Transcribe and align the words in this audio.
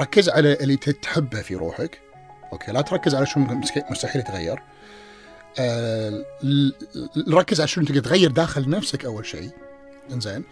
ركز 0.00 0.28
على 0.28 0.52
اللي 0.54 0.76
تحبه 0.76 1.42
في 1.42 1.54
روحك. 1.54 2.00
أوكي 2.52 2.72
لا 2.72 2.80
تركز 2.80 3.14
على 3.14 3.26
شو 3.26 3.40
مستحيل 3.90 4.22
يتغير. 4.22 4.62
آه 5.58 6.24
ركز 7.28 7.60
على 7.60 7.68
شنو 7.68 7.84
تقدر 7.84 8.00
تغير 8.00 8.30
داخل 8.30 8.70
نفسك 8.70 9.04
أول 9.04 9.26
شيء. 9.26 9.50
إنزين. 10.10 10.44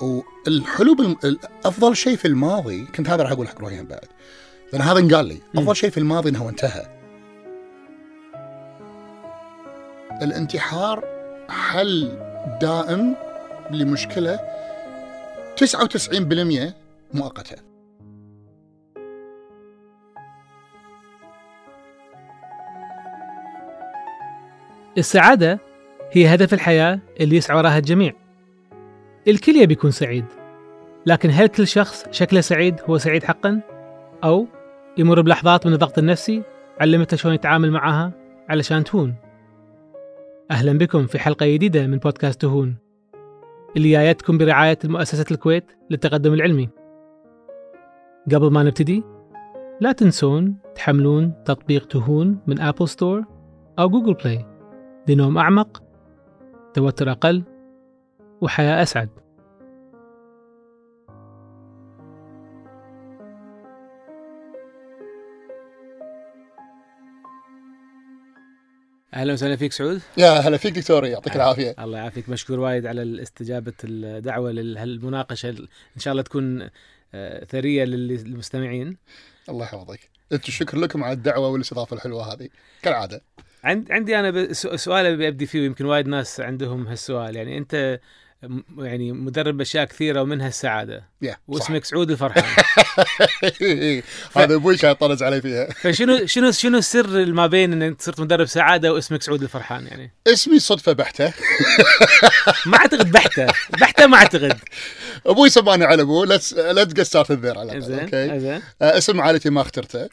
والحلو 0.00 0.94
بالم... 0.94 1.38
أفضل 1.64 1.96
شيء 1.96 2.16
في 2.16 2.28
الماضي 2.28 2.84
كنت 2.84 3.08
هذا 3.08 3.22
راح 3.22 3.32
أقول 3.32 3.48
حق 3.48 3.60
روحي 3.60 3.82
بعد. 3.82 4.08
لأن 4.72 4.82
هذا 4.82 4.98
انقال 4.98 5.26
لي 5.26 5.38
أفضل 5.56 5.76
شيء 5.76 5.90
في 5.90 5.98
الماضي 5.98 6.30
إنه 6.30 6.48
انتهى. 6.48 6.86
الانتحار 10.22 11.04
حل 11.48 12.18
دائم 12.60 13.16
لمشكلة 13.70 14.38
99% 15.56 16.72
مؤقتة. 17.14 17.75
السعادة 24.98 25.60
هي 26.12 26.34
هدف 26.34 26.54
الحياة 26.54 27.00
اللي 27.20 27.36
يسعى 27.36 27.56
وراها 27.56 27.78
الجميع. 27.78 28.12
الكل 29.28 29.56
يبي 29.56 29.72
يكون 29.72 29.90
سعيد 29.90 30.24
لكن 31.06 31.30
هل 31.30 31.46
كل 31.46 31.66
شخص 31.66 32.04
شكله 32.10 32.40
سعيد 32.40 32.80
هو 32.90 32.98
سعيد 32.98 33.24
حقا؟ 33.24 33.60
أو 34.24 34.46
يمر 34.98 35.20
بلحظات 35.20 35.66
من 35.66 35.72
الضغط 35.72 35.98
النفسي 35.98 36.42
علمته 36.80 37.16
شلون 37.16 37.34
يتعامل 37.34 37.70
معها 37.70 38.12
علشان 38.48 38.84
تهون؟ 38.84 39.14
أهلا 40.50 40.78
بكم 40.78 41.06
في 41.06 41.18
حلقة 41.18 41.46
جديدة 41.46 41.86
من 41.86 41.98
بودكاست 41.98 42.40
تهون 42.40 42.76
اللي 43.76 43.90
جايتكم 43.90 44.38
برعاية 44.38 44.78
مؤسسة 44.84 45.24
الكويت 45.30 45.64
للتقدم 45.90 46.34
العلمي. 46.34 46.68
قبل 48.34 48.52
ما 48.52 48.62
نبتدي 48.62 49.02
لا 49.80 49.92
تنسون 49.92 50.56
تحملون 50.74 51.32
تطبيق 51.44 51.86
تهون 51.86 52.38
من 52.46 52.60
Apple 52.60 52.88
Store 52.88 53.24
أو 53.78 53.88
Google 53.88 54.14
Play 54.14 54.55
لنوم 55.08 55.38
أعمق 55.38 55.82
توتر 56.74 57.10
أقل 57.10 57.42
وحياة 58.40 58.82
أسعد. 58.82 59.08
أهلا 69.14 69.32
وسهلا 69.32 69.56
فيك 69.56 69.72
سعود. 69.72 70.00
يا 70.16 70.30
هلا 70.30 70.56
فيك 70.56 70.78
دكتور 70.78 71.06
يعطيك 71.06 71.36
العافية. 71.36 71.74
الله 71.78 71.98
يعافيك. 71.98 72.28
مشكور 72.28 72.60
وايد 72.60 72.86
على 72.86 73.22
استجابة 73.22 73.72
الدعوة 73.84 74.50
لهالمناقشه 74.50 75.48
إن 75.48 75.66
شاء 75.98 76.12
الله 76.12 76.22
تكون 76.22 76.70
آه، 77.14 77.44
ثرية 77.44 77.84
للمستمعين. 77.84 78.96
الله 79.48 79.64
يحفظك. 79.64 80.10
أنت 80.32 80.48
الشكر 80.48 80.78
لكم 80.78 81.04
على 81.04 81.12
الدعوة 81.12 81.48
والاستضافة 81.48 81.96
الحلوة 81.96 82.32
هذه. 82.32 82.48
كالعادة. 82.82 83.22
عندي 83.66 84.18
أنا 84.18 84.52
سؤال 84.52 85.06
أبي 85.06 85.28
أبدي 85.28 85.46
فيه 85.46 85.60
ويمكن 85.60 85.84
وايد 85.84 86.08
ناس 86.08 86.40
عندهم 86.40 86.86
هالسؤال. 86.86 87.36
يعني 87.36 87.58
أنت 87.58 88.00
يعني 88.78 89.12
مدرب 89.12 89.60
أشياء 89.60 89.84
كثيرة 89.84 90.22
ومنها 90.22 90.48
السعادة. 90.48 91.04
Yeah, 91.24 91.34
واسمك 91.48 91.84
صح. 91.84 91.90
سعود 91.90 92.10
الفرحان. 92.10 92.44
هذا 94.36 94.54
أبوي 94.54 94.76
كان 94.76 94.92
طرز 94.92 95.22
علي 95.22 95.40
فيها. 95.40 95.68
فشنو 95.82 96.26
شنو 96.26 96.50
شنو 96.50 96.78
السر 96.78 97.32
ما 97.32 97.46
بين 97.46 97.72
إن 97.72 97.82
أنت 97.82 98.02
صرت 98.02 98.20
مدرب 98.20 98.46
سعادة 98.46 98.92
واسمك 98.92 99.22
سعود 99.22 99.42
الفرحان؟ 99.42 99.86
يعني 99.86 100.12
اسمي 100.26 100.58
صدفة 100.58 100.92
بحتة. 100.92 101.32
ما 102.66 102.76
أعتقد 102.76 103.12
بحتة. 103.12 103.46
بحتة 103.80 104.06
ما 104.06 104.16
أعتقد. 104.16 104.58
أبوي 105.26 105.50
سماني 105.50 105.84
على 105.84 106.02
ابوه 106.02 106.26
let's 106.26 106.54
let's 106.54 106.92
get 106.92 107.06
started 107.06 107.32
there 107.32 107.58
على 107.58 107.72
okay؟ 107.72 108.40
زين 108.40 108.60
اسم 108.80 109.20
عائلتي 109.20 109.50
ما 109.50 109.60
اخترته. 109.60 110.08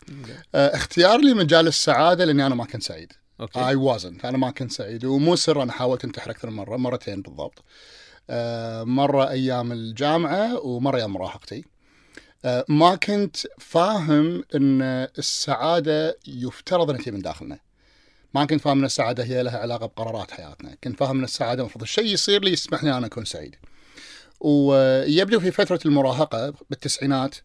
آه، 0.55 0.75
اختيار 0.75 1.19
لي 1.19 1.33
مجال 1.33 1.67
السعادة 1.67 2.25
لأني 2.25 2.45
أنا 2.45 2.55
ما 2.55 2.65
كنت 2.65 2.83
سعيد. 2.83 3.13
I 3.57 3.75
wasn't 3.75 4.25
أنا 4.25 4.37
ما 4.37 4.51
كنت 4.51 4.71
سعيد. 4.71 5.05
ومو 5.05 5.35
سر 5.35 5.63
أنا 5.63 5.71
حاولت 5.71 6.03
أنتحر 6.03 6.31
أكثر 6.31 6.49
من 6.49 6.55
مرة 6.55 6.77
مرتين 6.77 7.21
بالضبط. 7.21 7.63
آه، 8.29 8.83
مرة 8.83 9.29
أيام 9.29 9.71
الجامعة 9.71 10.65
ومرة 10.65 10.97
أيام 10.97 11.13
مراهقتي. 11.13 11.65
آه، 12.45 12.65
ما 12.69 12.95
كنت 12.95 13.37
فاهم 13.59 14.43
أن 14.55 14.81
السعادة 15.17 16.17
يفترض 16.27 16.89
أن 16.89 17.13
من 17.13 17.21
داخلنا. 17.21 17.59
ما 18.33 18.45
كنت 18.45 18.61
فاهم 18.61 18.79
أن 18.79 18.85
السعادة 18.85 19.23
هي 19.23 19.43
لها 19.43 19.57
علاقة 19.59 19.85
بقرارات 19.85 20.31
حياتنا. 20.31 20.77
كنت 20.83 20.99
فاهم 20.99 21.17
أن 21.17 21.23
السعادة 21.23 21.61
المفروض 21.61 21.81
الشيء 21.81 22.05
يصير 22.05 22.43
لي 22.43 22.51
يسمح 22.51 22.83
لي 22.83 22.97
أنا 22.97 23.05
أكون 23.07 23.25
سعيد. 23.25 23.55
ويبدو 24.39 25.39
في 25.39 25.51
فترة 25.51 25.79
المراهقة 25.85 26.53
بالتسعينات 26.69 27.35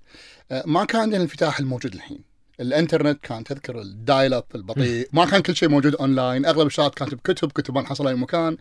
آه، 0.51 0.63
ما 0.67 0.85
كان 0.85 1.01
عندنا 1.01 1.17
الانفتاح 1.17 1.59
الموجود 1.59 1.95
الحين. 1.95 2.38
الانترنت 2.61 3.21
كان 3.23 3.45
تذكر 3.45 3.81
ال 3.81 4.35
dial-up 4.35 4.45
البطيء 4.55 5.09
ما 5.13 5.25
كان 5.25 5.43
كل 5.43 5.57
شيء 5.57 5.69
موجود 5.69 5.95
اونلاين 5.95 6.47
أغلب 6.47 6.67
الشغلات 6.67 6.95
كانت 6.95 7.15
بكتب 7.15 7.53
كتب 7.53 7.75
ما 7.75 7.83
نحصلها 7.83 8.11
أي 8.11 8.17
مكان. 8.17 8.57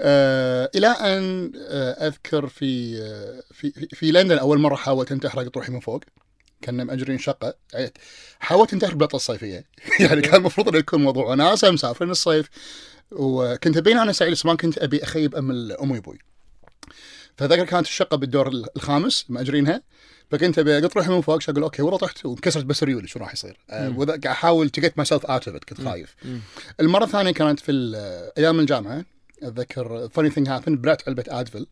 آه 0.00 0.70
إلى 0.74 0.86
أن 0.86 1.52
آه 1.68 2.06
أذكر 2.06 2.46
في, 2.46 2.98
آه 3.02 3.42
في 3.52 3.70
في 3.92 4.10
لندن 4.10 4.38
أول 4.38 4.58
مرة 4.58 4.74
حاولت 4.74 5.12
أنتحر 5.12 5.48
أقط 5.48 5.58
روحي 5.58 5.72
من 5.72 5.80
فوق. 5.80 6.04
كنا 6.64 6.84
مأجرين 6.84 7.18
شقة. 7.18 7.54
حاولت 8.40 8.72
أنتحر 8.72 8.94
بالعطله 8.94 9.16
الصيفية. 9.16 9.64
يعني 10.00 10.20
كان 10.20 10.34
المفروض 10.34 10.68
إنه 10.68 10.78
يكون 10.78 11.02
موضوع. 11.02 11.26
وناسه 11.26 11.70
مسافرين 11.70 12.10
الصيف 12.10 12.48
وكنت 13.12 13.76
أبين 13.76 13.98
أنا 13.98 14.12
سعيد 14.12 14.32
بس 14.32 14.46
ما 14.46 14.54
كنت 14.54 14.78
أبي 14.78 15.02
أخيب 15.04 15.34
امل 15.34 15.72
امي 15.72 15.92
وأبوي. 15.92 16.18
فذكر 17.36 17.64
كانت 17.64 17.86
الشقة 17.86 18.16
بالدور 18.16 18.50
الخامس 18.76 19.26
مأجرينها. 19.28 19.82
فكنت 20.30 20.58
أبي 20.58 20.78
اقط 20.78 20.96
روحي 20.96 21.10
من 21.10 21.20
فوق 21.20 21.38
أقول؟ 21.48 21.62
okay 21.62 21.82
والله 21.82 21.98
طحت 21.98 22.26
وانكسرت 22.26 22.64
بس 22.64 22.82
ريولي 22.82 23.08
شو 23.08 23.18
راح 23.18 23.32
يصير؟ 23.32 23.58
أه 23.70 24.18
أحاول 24.26 24.70
to 24.70 24.80
get 24.80 24.98
myself 24.98 25.26
out 25.26 25.48
of 25.48 25.56
كنت 25.56 25.80
خايف. 25.80 26.16
المرة 26.80 27.04
الثانية 27.04 27.30
كانت 27.30 27.60
في 27.60 27.72
أيام 28.38 28.60
الجامعة 28.60 29.04
أتذكر 29.42 30.08
funny 30.08 30.30
thing 30.30 30.48
happened 30.48 30.76
بلعت 30.76 31.08
علبة 31.08 31.24
Advil 31.28 31.66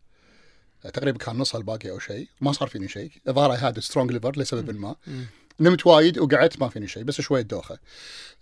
تقريبا 0.94 1.18
كان 1.18 1.36
نصها 1.36 1.58
الباقي 1.58 1.90
أو 1.90 1.98
شيء. 1.98 2.28
ما 2.40 2.52
صار 2.52 2.68
فيني 2.68 2.88
شيء. 2.88 3.10
الظاهر 3.28 3.52
هاد 3.52 3.78
strong 3.78 4.12
liver 4.12 4.38
لسبب 4.38 4.76
ما. 4.76 4.96
نمت 5.60 5.86
وايد 5.86 6.18
وقعدت 6.18 6.60
ما 6.60 6.68
فيني 6.68 6.88
شيء 6.88 7.02
بس 7.02 7.20
شوية 7.20 7.42
دوخة. 7.42 7.78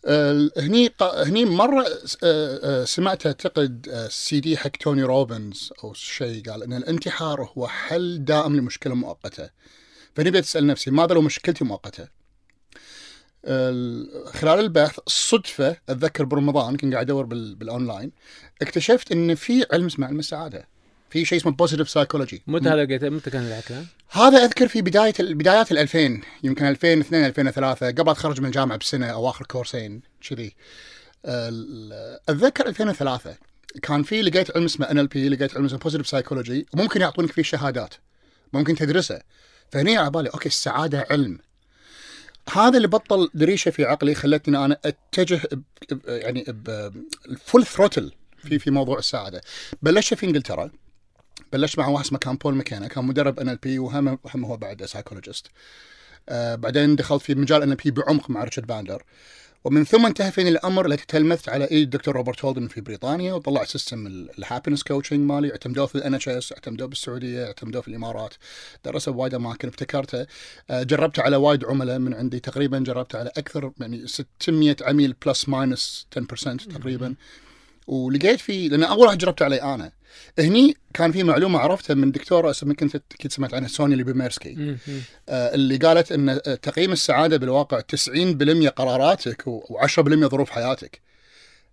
أه 0.05 0.51
هني 0.57 0.93
هني 1.01 1.45
مرة 1.45 1.87
أه 2.25 2.85
سمعت 2.85 3.27
أعتقد 3.27 4.07
سي 4.11 4.41
دي 4.41 4.57
حق 4.57 4.71
توني 4.71 5.03
روبنز 5.03 5.73
أو 5.85 5.95
شيء 5.95 6.51
قال 6.51 6.63
إن 6.63 6.73
الانتحار 6.73 7.51
هو 7.57 7.69
حل 7.69 8.25
دائم 8.25 8.57
لمشكلة 8.57 8.95
مؤقتة. 8.95 9.51
فهني 10.19 10.31
بديت 10.31 10.45
اسال 10.45 10.67
نفسي 10.67 10.91
ماذا 10.91 11.15
لو 11.15 11.23
مشكلتي 11.23 11.65
مؤقتة؟ 11.65 12.09
خلال 14.27 14.61
البحث 14.61 14.99
صدفة 15.07 15.77
أتذكر 15.89 16.25
برمضان 16.25 16.77
كنت 16.77 16.93
قاعد 16.93 17.05
أدور 17.05 17.25
بالأونلاين 17.25 18.13
اكتشفت 18.63 19.13
إن 19.13 19.35
في 19.35 19.67
علم 19.73 19.87
اسمه 19.87 20.07
علم 20.07 20.19
السعادة 20.19 20.69
في 21.11 21.25
شيء 21.25 21.39
اسمه 21.39 21.53
positive 21.53 21.91
psychology 21.91 22.43
متى 22.47 22.69
هذا 22.69 22.85
لقيته 22.85 23.09
متى 23.09 23.31
كان 23.31 23.43
الكلام؟ 23.43 23.87
هذا 24.11 24.45
أذكر 24.45 24.69
في 24.69 24.83
بداية 24.83 25.15
بدايات 25.21 25.73
ال 25.73 25.79
2000 25.79 26.21
يمكن 26.43 26.65
2002 26.67 27.25
2003 27.25 27.87
قبل 27.87 28.11
اتخرج 28.11 28.41
من 28.41 28.47
الجامعة 28.47 28.79
بسنة 28.79 29.07
أو 29.07 29.31
آخر 29.31 29.45
كورسين 29.45 30.03
كذي 30.29 30.55
أتذكر 32.29 32.67
2003 32.67 33.37
كان 33.83 34.03
في 34.03 34.23
لقيت 34.23 34.57
علم 34.57 34.65
اسمه 34.65 34.87
NLP 34.91 35.29
لقيت 35.29 35.55
علم 35.55 35.65
اسمه 35.65 35.79
positive 35.79 36.07
psychology 36.07 36.67
وممكن 36.75 37.01
يعطونك 37.01 37.33
فيه 37.33 37.43
شهادات 37.43 37.95
ممكن 38.53 38.75
تدرسه 38.75 39.21
فهني 39.71 39.97
على 39.97 40.11
بالي 40.11 40.29
okay 40.29 40.49
السعادة 40.49 41.07
علم. 41.11 41.39
هذا 42.53 42.77
اللي 42.77 42.89
بطل 42.89 43.31
دريشة 43.35 43.71
في 43.71 43.85
عقلي 43.85 44.15
خلتني 44.15 44.65
أنا 44.65 44.79
أتجه 44.85 45.41
يعني 46.07 46.45
ب 47.27 47.35
full 47.35 47.67
throttle 47.67 48.13
في 48.39 48.59
في 48.59 48.71
موضوع 48.71 48.99
السعادة. 48.99 49.43
بلشت 49.83 50.15
في 50.15 50.27
إنجلترا 50.27 50.71
بلشت 51.53 51.79
مع 51.79 51.89
واحد 51.89 52.05
اسمه 52.05 52.19
كان 52.19 52.37
بول 52.37 52.55
مكينا 52.55 52.89
كان 52.89 53.05
مدرب 53.05 53.41
NLP 53.41 53.79
وهم 53.79 54.19
هم 54.35 54.45
هو 54.45 54.57
بعد 54.57 54.85
psychologist 54.85 55.47
آه 56.29 56.55
بعدين 56.55 56.97
دخلت 56.97 57.23
في 57.23 57.35
مجال 57.35 57.63
NLP 57.63 57.91
بعمق 57.91 58.31
مع 58.31 58.45
ريتشارد 58.45 58.67
باندلر 58.67 59.03
ومن 59.65 59.85
ثم 59.85 60.07
انتهى 60.07 60.33
فيني 60.33 60.49
الأمر 60.49 60.87
التي 60.87 61.07
تلمذت 61.07 61.49
على 61.49 61.65
إيد 61.65 61.83
الدكتور 61.83 62.17
روبرت 62.17 62.45
هولدن 62.45 62.69
في 62.69 62.81
بريطانيا 62.81 63.33
وطلع 63.33 63.65
system 63.65 64.07
ال 64.07 64.14
happiness 64.14 64.83
coaching 64.83 65.21
مالي 65.21 65.51
اعتمدوه 65.51 65.87
في 65.87 65.95
ال 65.95 66.15
NHS 66.15 66.53
اعتمدوه 66.53 66.89
بالسعودية 66.89 67.47
اعتمدوه 67.47 67.83
في 67.83 67.89
الإمارات 67.89 68.35
درسه 68.85 69.13
بوايد 69.13 69.35
أماكن 69.35 69.69
ابتكرته 69.69 70.27
آه، 70.71 70.83
جربته 70.83 71.23
على 71.23 71.37
وايد 71.37 71.65
عملاء 71.65 71.99
من 71.99 72.15
عندي 72.15 72.41
تقريبا 72.41 72.79
جربته 72.79 73.19
على 73.19 73.31
أكثر 73.37 73.73
يعني 73.81 74.07
600 74.07 74.77
عميل 74.83 75.15
plus 75.27 75.49
minus 75.49 76.07
10% 76.17 76.57
تقريبا. 76.57 77.15
ولقيت 77.87 78.41
في 78.41 78.69
لأن 78.69 78.83
أول 78.83 79.07
واحد 79.07 79.19
جربته 79.19 79.45
علي 79.45 79.63
أنا 79.63 79.93
هني 80.39 80.77
كان 80.95 81.13
في 81.13 81.23
معلومة 81.23 81.59
عرفتها 81.59 81.95
من 81.95 82.13
دكتورة 82.13 82.53
كنت 82.63 82.83
انت 82.83 83.03
أكيد 83.15 83.33
سمعت 83.33 83.55
عنها 83.55 83.69
سونيا 83.69 83.97
ليوبوميرسكي 83.97 84.77
آه 85.29 85.55
اللي 85.55 85.77
قالت 85.77 86.13
إن 86.13 86.41
تقييم 86.63 86.93
السعادة 86.93 87.37
بالواقع 87.37 87.81
90% 87.81 88.69
قراراتك 88.69 89.43
و10% 89.43 90.01
ظروف 90.01 90.51
حياتك. 90.51 91.01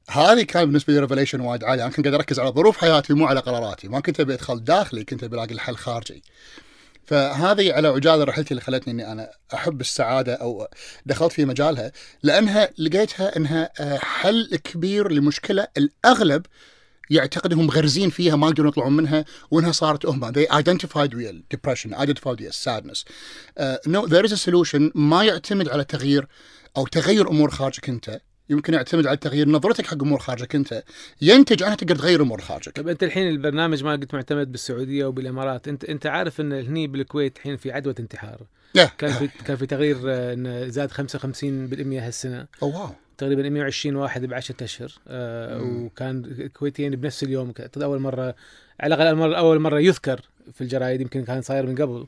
هذه 0.09 0.41
كان 0.41 0.65
بالنسبة 0.65 0.93
لي 0.93 0.99
revelation 0.99 1.41
وايد 1.41 1.63
عالي. 1.63 1.83
أنا 1.83 1.91
كنت 1.91 2.05
قاعد 2.05 2.13
أركز 2.13 2.39
على 2.39 2.49
ظروف 2.49 2.77
حياتي 2.77 3.13
مو 3.13 3.25
على 3.25 3.39
قراراتي. 3.39 3.87
ما 3.87 3.99
كنت 3.99 4.19
أبي 4.19 4.33
أدخل 4.33 4.63
داخلي 4.63 5.03
كنت 5.03 5.23
أبي 5.23 5.35
ألاقي 5.35 5.53
الحل 5.53 5.75
خارجي. 5.75 6.23
فهذه 7.05 7.73
على 7.73 7.87
عجالة 7.87 8.23
رحلتي 8.23 8.51
اللي 8.51 8.61
خلتني 8.61 8.93
إني 8.93 9.11
أنا 9.11 9.31
أحب 9.53 9.81
السعادة 9.81 10.33
أو 10.33 10.67
دخلت 11.05 11.31
في 11.31 11.45
مجالها 11.45 11.91
لأنها 12.23 12.69
لقيتها 12.77 13.37
إنها 13.37 13.71
آه، 13.79 13.97
حل 13.97 14.55
كبير 14.55 15.11
لمشكلة 15.11 15.67
الأغلب 15.77 16.45
يعتقد 17.09 17.53
انهم 17.53 17.69
غرزين 17.69 18.09
فيها 18.09 18.35
ما 18.35 18.47
يقدرون 18.47 18.67
يطلعون 18.67 18.95
منها 18.95 19.25
وإنها 19.51 19.71
صارت 19.71 20.05
هم 20.05 20.31
they 20.31 20.47
identified 20.47 21.13
real 21.13 21.55
depression 21.55 21.93
identified 21.93 22.39
real 22.39 22.51
sadness. 22.51 23.03
Uh, 23.59 23.77
no 23.87 24.07
there 24.07 24.25
is 24.25 24.31
a 24.31 24.37
solution. 24.37 24.91
ما 24.95 25.23
يعتمد 25.23 25.69
على 25.69 25.83
تغيير 25.83 26.27
أو 26.77 26.87
تغير 26.87 27.29
أمور 27.29 27.49
خارجك 27.49 27.89
أنت. 27.89 28.21
يمكن 28.49 28.73
يعتمد 28.73 29.07
على 29.07 29.17
تغيير 29.17 29.49
نظرتك 29.49 29.85
حق 29.85 30.03
أمور 30.03 30.19
خارجك 30.19 30.55
أنت. 30.55 30.83
ينتج 31.21 31.63
عنها 31.63 31.75
تقدر 31.75 31.95
تغير 31.95 32.21
أمور 32.21 32.41
خارجك. 32.41 32.75
طيب 32.75 32.87
أنت 32.87 33.03
الحين 33.03 33.27
البرنامج 33.27 33.83
ما 33.83 33.91
قلت 33.91 34.13
معتمد 34.13 34.51
بالسعودية 34.51 35.05
وبالإمارات 35.05 35.67
أنت 35.67 35.83
أنت 35.83 36.05
عارف 36.05 36.41
إن 36.41 36.53
هني 36.53 36.87
بالكويت 36.87 37.37
الحين 37.37 37.57
في 37.57 37.71
عدوى 37.71 37.95
انتحار. 37.99 38.41
Yeah. 38.77 38.89
كان 38.97 39.13
في 39.13 39.29
كان 39.45 39.57
في 39.57 39.65
تغيير 39.65 39.97
آه، 40.05 40.67
زاد 40.67 40.91
55% 40.91 40.95
هالسنة. 42.03 42.47
Oh 42.61 42.67
wow. 42.67 43.04
تقريبا 43.17 43.49
120 43.49 43.95
واحد 43.95 44.25
بعشرة 44.25 44.63
أشهر. 44.63 44.91
آه. 45.07 45.61
وكان 45.61 46.47
كويتيين 46.53 46.95
بنفس 46.95 47.23
اليوم 47.23 47.53
أول 47.77 47.99
مرة 47.99 48.35
على 48.79 48.95
الأقل 48.95 49.33
أول 49.35 49.59
مرة 49.59 49.79
يذكر 49.79 50.21
في 50.53 50.61
الجرايد 50.61 51.01
يمكن 51.01 51.23
كان 51.23 51.41
صاير 51.41 51.65
من 51.65 51.75
قبل. 51.75 52.05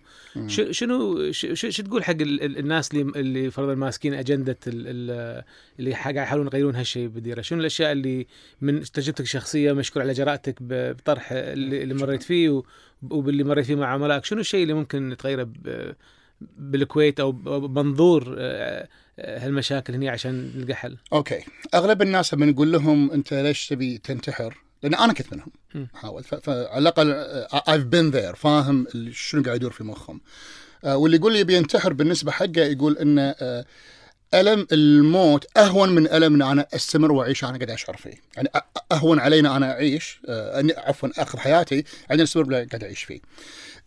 شنو 0.71 1.31
شو, 1.31 1.53
شو 1.53 1.83
تقول 1.83 2.03
حق 2.03 2.11
ال- 2.21 2.41
ال- 2.43 2.57
الناس 2.57 2.91
اللي 2.91 3.19
اللي 3.19 3.51
فرضا 3.51 3.75
ماسكين 3.75 4.13
أجندة 4.13 4.57
ال- 4.67 4.83
ال- 4.87 5.43
اللي 5.79 5.91
قاعد 5.93 6.15
يحاولون 6.15 6.47
يغيرون 6.47 6.75
هالشيء 6.75 7.07
بالديره 7.07 7.41
شنو 7.41 7.59
الأشياء 7.59 7.91
اللي 7.91 8.27
من 8.61 8.81
تجربتك 8.81 9.21
الشخصية 9.21 9.73
مشكور 9.73 10.03
على 10.03 10.13
جرأتك 10.13 10.55
ب- 10.61 10.91
بطرح 10.97 11.31
اللي, 11.31 11.83
اللي 11.83 11.93
مريت 11.93 12.23
فيه 12.23 12.63
وباللي 13.09 13.43
مريت 13.43 13.65
فيه 13.65 13.75
مع 13.75 13.87
عملائك؟ 13.87 14.25
شنو 14.25 14.39
الشيء 14.39 14.63
اللي 14.63 14.73
ممكن 14.73 15.15
تغيره 15.19 15.43
ب- 15.43 15.95
بالكويت 16.57 17.19
أو 17.19 17.31
بمنظور 17.31 18.35
آه، 18.39 18.87
هالمشاكل 19.19 19.93
هنا 19.93 20.11
عشان 20.11 20.51
نلقى 20.55 20.73
حل. 20.73 20.97
okay. 21.13 21.39
أغلب 21.73 22.01
الناس 22.01 22.33
لما 22.33 22.45
نقول 22.45 22.71
لهم 22.71 23.11
أنت 23.11 23.33
ليش 23.33 23.67
تبي 23.67 23.97
تنتحر؟ 23.97 24.57
لأن 24.83 24.93
أنا 24.95 25.13
كنت 25.13 25.33
منهم. 25.33 25.51
مم. 25.75 25.87
حاول. 25.93 26.23
ف- 26.23 26.35
فعلى 26.35 26.77
الأقل 26.77 27.11
I've 27.69 27.83
been 27.83 28.09
there 28.11 28.35
فاهم 28.35 28.87
شنو 29.11 29.43
قاعد 29.43 29.55
يدور 29.55 29.71
في 29.71 29.83
مخهم. 29.83 30.21
آه، 30.83 30.97
واللي 30.97 31.17
يقول 31.17 31.33
لي 31.33 31.39
يبي 31.39 31.55
ينتحر 31.55 31.93
بالنسبة 31.93 32.31
حقه 32.31 32.61
يقول 32.61 32.97
ان 32.97 33.19
آه، 33.39 33.65
ألم 34.33 34.67
الموت 34.71 35.57
أهون 35.57 35.89
من 35.89 36.07
الم 36.07 36.33
ان 36.35 36.41
أنا 36.41 36.67
أستمر 36.75 37.11
وأعيش 37.11 37.43
أنا 37.43 37.53
قاعد 37.57 37.69
أشعر 37.69 37.97
فيه. 37.97 38.13
يعني 38.35 38.49
أهون 38.91 39.19
علينا 39.19 39.57
أنا 39.57 39.71
أعيش. 39.71 40.21
آه، 40.29 40.61
أني- 40.61 40.77
عفوا 40.77 41.09
أخذ 41.17 41.39
حياتي. 41.39 41.83
عندنا 42.09 42.23
أستمر 42.23 42.53
قاعد 42.53 42.83
أعيش 42.83 43.03
فيه. 43.03 43.19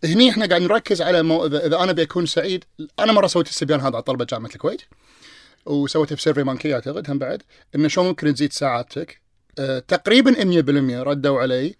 هني 0.03 0.29
إحنا 0.29 0.45
قاعد 0.45 0.61
نركز 0.61 1.01
على 1.01 1.23
مو... 1.23 1.45
اذا 1.45 1.83
أنا 1.83 1.91
بكون 1.91 2.25
سعيد. 2.25 2.63
أنا 2.99 3.11
مرة 3.13 3.27
سويت 3.27 3.47
الاستبيان 3.47 3.79
هذا 3.79 3.87
على 3.95 4.01
طلبة 4.01 4.25
جامعة 4.25 4.49
الكويت. 4.49 4.81
وسويته 5.65 6.15
في 6.15 6.21
SurveyMonkey 6.21 6.73
أعتقد 6.75 7.09
هم 7.11 7.17
بعد 7.17 7.43
انه 7.75 7.87
شلون 7.87 8.07
ممكن 8.07 8.33
تزيد 8.33 8.53
سعادتك 8.53 9.21
أه 9.59 9.79
تقريبا 9.79 10.31
100% 11.01 11.07
ردوا 11.07 11.39
علي 11.41 11.75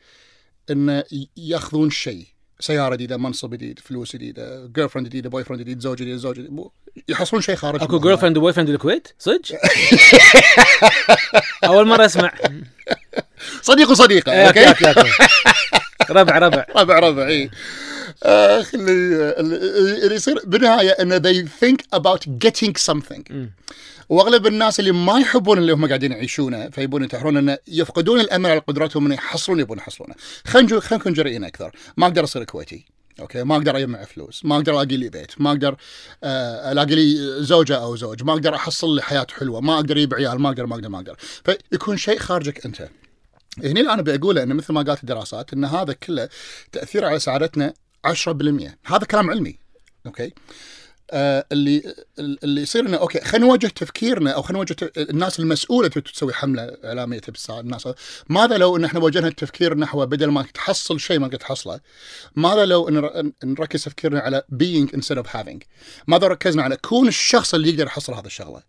انه 0.71 1.03
يأخذون 1.37 1.89
شيء. 1.89 2.25
سيارة 2.59 2.95
جديدة 2.95 3.17
منصب 3.17 3.53
جديد 3.53 3.79
فلوس 3.79 4.15
جديدة 4.15 4.65
girlfriend 4.75 5.07
جديدة 5.07 5.29
boyfriend 5.29 5.61
جديد 5.61 5.79
زوج 5.79 5.97
جديد 5.97 6.17
زوج 6.17 6.35
جديد 6.35 6.59
يحصلون 7.09 7.41
شيء 7.41 7.55
خارج 7.55 7.81
أكو. 7.83 7.99
girlfriend 7.99 8.37
و 8.37 8.53
boyfriend 8.53 8.69
بالكويت 8.71 9.07
صدق؟ 9.19 9.41
أول 11.65 11.87
مرة 11.87 12.05
أسمع. 12.05 12.33
صديق 13.61 13.89
وصديقة 13.91 14.31
okay. 14.33 14.65
ربع 16.09 16.37
ربع. 16.37 16.65
ربع 16.75 16.99
ربع 16.99 17.27
إي. 17.27 17.49
اخ 18.23 18.75
اللي 18.75 18.91
اللي 19.39 19.55
اللي 20.03 20.15
يصير 20.15 20.41
بالنهاية 20.45 20.89
انه 20.89 21.19
they 21.19 21.47
think 21.47 21.99
about 21.99 22.25
getting 22.45 22.73
something. 22.91 23.33
وأغلب 24.09 24.47
الناس 24.47 24.79
اللي 24.79 24.91
ما 24.91 25.19
يحبون 25.19 25.57
اللي 25.57 25.71
هم 25.71 25.87
قاعدين 25.87 26.11
يعيشونه 26.11 26.69
فيبون 26.69 27.01
ينتحرون 27.01 27.37
انه 27.37 27.57
يفقدون 27.67 28.19
الأمل 28.19 28.49
على 28.49 28.59
قدرتهم 28.59 29.05
انه 29.05 29.15
يحصلون 29.15 29.59
يبون 29.59 29.77
يحصلونه. 29.77 30.15
خلينا 30.45 30.79
خلينا 30.79 31.01
نكون 31.01 31.13
جريئين 31.13 31.43
أكثر. 31.43 31.75
ما 31.97 32.07
أقدر 32.07 32.23
أصير 32.23 32.43
كويتي 32.43 32.85
okay؟ 33.19 33.43
ما 33.43 33.55
أقدر 33.55 33.77
أجمع 33.77 34.03
فلوس. 34.03 34.45
ما 34.45 34.55
أقدر 34.55 34.73
ألاقي 34.73 34.97
لي 34.97 35.09
بيت. 35.09 35.31
ما 35.41 35.49
أقدر 35.51 35.75
آه، 36.23 36.71
ألاقي 36.71 36.95
لي 36.95 37.15
زوجة 37.43 37.77
أو 37.77 37.95
زوج. 37.95 38.23
ما 38.23 38.33
أقدر 38.33 38.55
أحصل 38.55 38.95
لي 38.95 39.01
حياة 39.01 39.27
حلوة. 39.39 39.61
ما 39.61 39.75
أقدر 39.75 39.97
أجيب 39.97 40.13
عيال. 40.13 40.39
ما 40.41 40.49
أقدر 40.49 40.65
ما 40.65 40.75
أقدر 40.75 40.89
ما 40.89 40.97
أقدر. 40.97 41.15
فيكون 41.45 41.97
شيء 41.97 42.19
خارجك 42.19 42.65
أنت. 42.65 42.89
هنا 43.57 43.79
اللي 43.79 43.93
أنا 43.93 44.01
بقوله 44.01 44.43
انه 44.43 44.53
مثل 44.53 44.73
ما 44.73 44.81
قالت 44.81 45.01
الدراسات 45.01 45.53
إن 45.53 45.65
هذا 45.65 45.93
كله 45.93 46.29
تاثيره 46.71 47.07
على 47.07 47.19
سعادتنا 47.19 47.73
10% 48.07 48.77
هذا 48.85 49.05
كلام 49.05 49.29
علمي. 49.29 49.59
okay؟ 50.05 50.33
آه 51.13 51.45
اللي 51.51 51.95
اللي 52.19 52.61
يصير 52.61 52.85
إنه 52.85 52.97
okay 52.97 53.19
خلينا 53.21 53.47
نوجه 53.47 53.67
تفكيرنا 53.67 54.31
أو 54.31 54.41
خلينا 54.41 54.57
نوجه 54.57 54.73
ت- 54.73 54.97
الناس 54.97 55.39
المسؤولة 55.39 55.87
تسوي 55.87 56.33
حملة 56.33 56.77
إعلامية 56.85 57.19
تبي 57.19 57.37
الناس. 57.49 57.87
ماذا 58.29 58.57
لو 58.57 58.77
إن 58.77 58.85
إحنا 58.85 58.99
وجهنا 58.99 59.27
التفكير 59.27 59.77
نحو 59.77 60.05
بدل 60.05 60.27
ما 60.27 60.43
تحصل 60.53 60.99
شيء 60.99 61.19
ما 61.19 61.27
قد 61.27 61.37
تحصله 61.37 61.79
ماذا 62.35 62.65
لو 62.65 62.89
إن 62.89 63.31
نركز 63.43 63.83
تفكيرنا 63.83 64.19
على 64.19 64.43
being 64.53 64.87
instead 64.97 65.17
of 65.23 65.27
having 65.27 65.59
ماذا 66.07 66.27
ركزنا 66.27 66.63
على 66.63 66.77
كون 66.77 67.07
الشخص 67.07 67.53
اللي 67.53 67.69
يقدر 67.69 67.85
يحصل 67.85 68.13
هذا 68.13 68.27
الشغلة؟ 68.27 68.63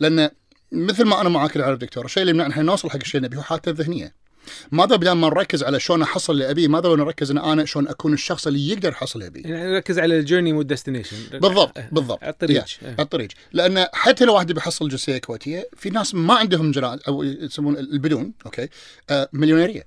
لأن 0.00 0.30
مثل 0.72 1.04
ما 1.04 1.20
أنا 1.20 1.28
معاك 1.28 1.56
العرب 1.56 1.78
دكتور 1.78 2.04
الشيء 2.04 2.20
اللي 2.22 2.30
يمنعنا 2.30 2.62
نوصل 2.62 2.90
حق 2.90 2.96
الشيء 2.96 3.16
اللي 3.16 3.28
نبيه 3.28 3.38
هو 3.38 3.42
حالته 3.42 3.70
الذهنية. 3.70 4.25
ماذا 4.72 4.96
بدل 4.96 5.12
ما 5.12 5.28
نركز 5.28 5.62
على 5.64 5.80
شلون 5.80 6.02
أحصل 6.02 6.32
اللي 6.32 6.50
ابيه 6.50 6.68
ماذا 6.68 6.88
نركز 6.88 7.30
إن 7.30 7.38
أنا 7.38 7.64
شلون 7.64 7.88
أكون 7.88 8.12
الشخص 8.12 8.46
اللي 8.46 8.68
يقدر 8.68 8.88
يحصل 8.88 9.18
اللي 9.18 9.28
ابيه 9.28 9.42
يعني 9.42 9.76
ركز 9.76 9.98
على 9.98 10.18
ال 10.18 10.22
journey 10.22 10.52
مو 10.52 10.60
ال 10.60 10.65
destination 10.65 11.16
بالضبط 11.32 11.78
بالضبط. 11.92 12.18
على 12.22 12.32
الطريق. 12.32 12.64
على 12.82 12.94
الطريق. 12.98 13.28
لأن 13.52 13.86
حتى 13.92 14.24
لو 14.24 14.34
واحد 14.34 14.52
بيحصل 14.52 14.88
جنسيه 14.88 15.18
كويتية 15.18 15.68
في 15.76 15.90
ناس 15.90 16.14
ما 16.14 16.34
عندهم 16.34 16.70
جناز 16.70 16.98
أو 17.08 17.22
يسمون 17.22 17.76
البدون 17.76 18.32
okay 18.46 18.68
آه 19.10 19.28
مليونيرية. 19.32 19.82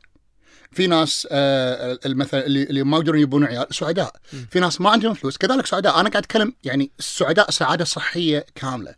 في 0.71 0.87
ناس 0.87 1.27
آه 1.31 1.99
مثلا 2.05 2.45
اللي 2.45 2.63
اللي 2.63 2.83
ما 2.83 2.97
يقدرون 2.97 3.19
يبون 3.19 3.43
عيال 3.45 3.75
سعداء. 3.75 4.15
في 4.51 4.59
ناس 4.59 4.81
ما 4.81 4.89
عندهم 4.89 5.13
فلوس. 5.13 5.37
كذلك 5.37 5.65
سعداء. 5.65 5.99
أنا 5.99 6.09
قاعد 6.09 6.23
أتكلم 6.23 6.53
يعني 6.63 6.91
السعداء 6.99 7.51
سعادة 7.51 7.85
صحية 7.85 8.45
كاملة. 8.55 8.95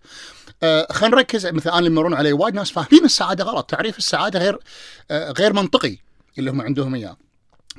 آه 0.63 0.87
خلينا 0.91 1.15
نركز. 1.15 1.45
مثلا 1.47 1.71
أنا 1.73 1.79
اللي 1.79 1.91
يمرون 1.91 2.13
علي 2.13 2.33
وايد 2.33 2.55
ناس 2.55 2.71
فاهمين 2.71 3.05
السعادة 3.05 3.43
غلط. 3.43 3.69
تعريف 3.69 3.97
السعادة 3.97 4.39
غير 4.39 4.59
آه 5.11 5.31
غير 5.31 5.53
منطقي 5.53 5.97
اللي 6.39 6.51
هم 6.51 6.61
عندهم 6.61 6.95
إياه. 6.95 7.17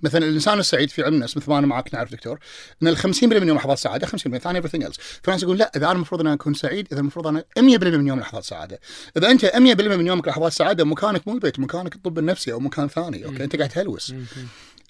مثلا 0.03 0.27
الإنسان 0.27 0.59
السعيد 0.59 0.91
في 0.91 1.03
علم 1.03 1.15
النفس 1.15 1.37
مثل 1.37 1.51
ما 1.51 1.59
أنا 1.59 1.67
معك 1.67 1.95
نعرف 1.95 2.13
دكتور 2.13 2.39
إن 2.83 2.89
ال 2.89 2.97
50% 2.97 3.23
من 3.23 3.49
يوم 3.49 3.57
لحظات 3.57 3.79
سعادة 3.79 4.07
50% 4.07 4.11
ثاني 4.37 4.63
everything 4.63 4.89
else. 4.89 5.01
في 5.23 5.31
ناس 5.31 5.43
يقول 5.43 5.59
لا 5.59 5.73
إذا 5.77 5.85
أنا 5.85 5.93
المفروض 5.93 6.21
ان 6.21 6.27
أكون 6.27 6.55
سعيد 6.55 6.89
إذا 6.93 7.01
المفروض 7.01 7.27
أنا 7.27 7.45
100% 7.59 7.63
من 7.63 8.07
يوم 8.07 8.21
لحظات 8.21 8.45
سعادة. 8.45 8.81
إذا 9.17 9.31
أنت 9.31 9.47
100% 9.47 9.57
من 9.57 10.07
يومك 10.07 10.29
لحظات 10.29 10.53
سعادة 10.53 10.85
مكانك 10.85 11.29
مو 11.29 11.35
البيت 11.35 11.59
مكانك 11.59 11.95
الطب 11.95 12.19
النفسي 12.19 12.53
أو 12.53 12.61
مكان 12.61 12.89
ثاني 12.89 13.25
أوكي؟ 13.25 13.45
أنت 13.45 13.57
قاعد 13.57 13.69
تهلوس. 13.69 14.15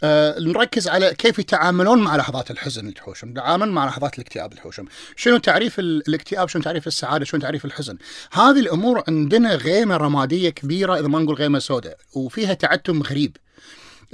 آه 0.03 0.39
نركز 0.41 0.89
على 0.89 1.15
كيف 1.15 1.39
يتعاملون 1.39 1.99
مع 1.99 2.17
لحظات 2.17 2.51
الحزن 2.51 2.95
تحوشهم 2.95 3.31
نتعامل 3.31 3.71
مع 3.73 3.87
لحظات 3.87 4.15
الاكتئاب 4.19 4.55
تحوشهم 4.55 4.87
شنو 5.17 5.39
تعريف 5.39 5.79
ال- 5.79 6.03
الاكتئاب؟ 6.09 6.49
شنو 6.49 6.63
تعريف 6.63 6.87
السعادة؟ 6.87 7.25
شنو 7.25 7.41
تعريف 7.41 7.65
الحزن؟ 7.65 7.97
هذه 8.33 8.61
الأمور 8.61 9.03
عندنا 9.09 9.55
غيمة 9.55 9.97
رمادية 9.97 10.51
كبيرة 10.51 10.99
إذا 10.99 11.09
ما 11.09 11.19
نقول 11.19 11.35
غيمة 11.37 11.59
سوداء 11.59 11.97
وفيها 12.15 12.55
تعتم 12.55 13.03
غريب. 13.03 13.37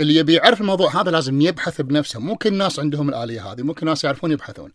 اللي 0.00 0.14
يبي 0.16 0.34
يعرف 0.34 0.60
الموضوع 0.60 1.00
هذا 1.00 1.10
لازم 1.10 1.40
يبحث 1.40 1.80
بنفسه. 1.80 2.20
مو 2.20 2.36
كل 2.36 2.48
الناس 2.48 2.78
عندهم 2.78 3.08
الآلية 3.08 3.52
هذه 3.52 3.62
ممكن 3.62 3.82
الناس 3.86 4.04
يعرفون 4.04 4.32
يبحثون. 4.32 4.70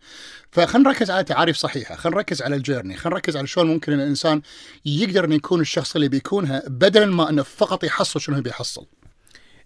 فخلينا 0.51 0.89
نركز 0.89 1.11
على 1.11 1.23
تعاريف 1.23 1.57
صحيحة 1.57 1.95
خلينا 1.95 2.17
نركز 2.17 2.41
على 2.41 2.55
الجيرني 2.55 2.97
خلينا 2.97 3.15
نركز 3.15 3.37
على 3.37 3.47
شلون 3.47 3.67
ممكن 3.67 3.93
ان 3.93 3.99
الإنسان 3.99 4.41
يقدر 4.85 5.25
إنه 5.25 5.35
يكون 5.35 5.61
الشخص 5.61 5.95
اللي 5.95 6.07
بيكونها 6.07 6.63
بدلا 6.67 7.05
ما 7.05 7.29
إنه 7.29 7.43
فقط 7.43 7.83
يحصل 7.83 8.21
شنو 8.21 8.41
بيحصل. 8.41 8.85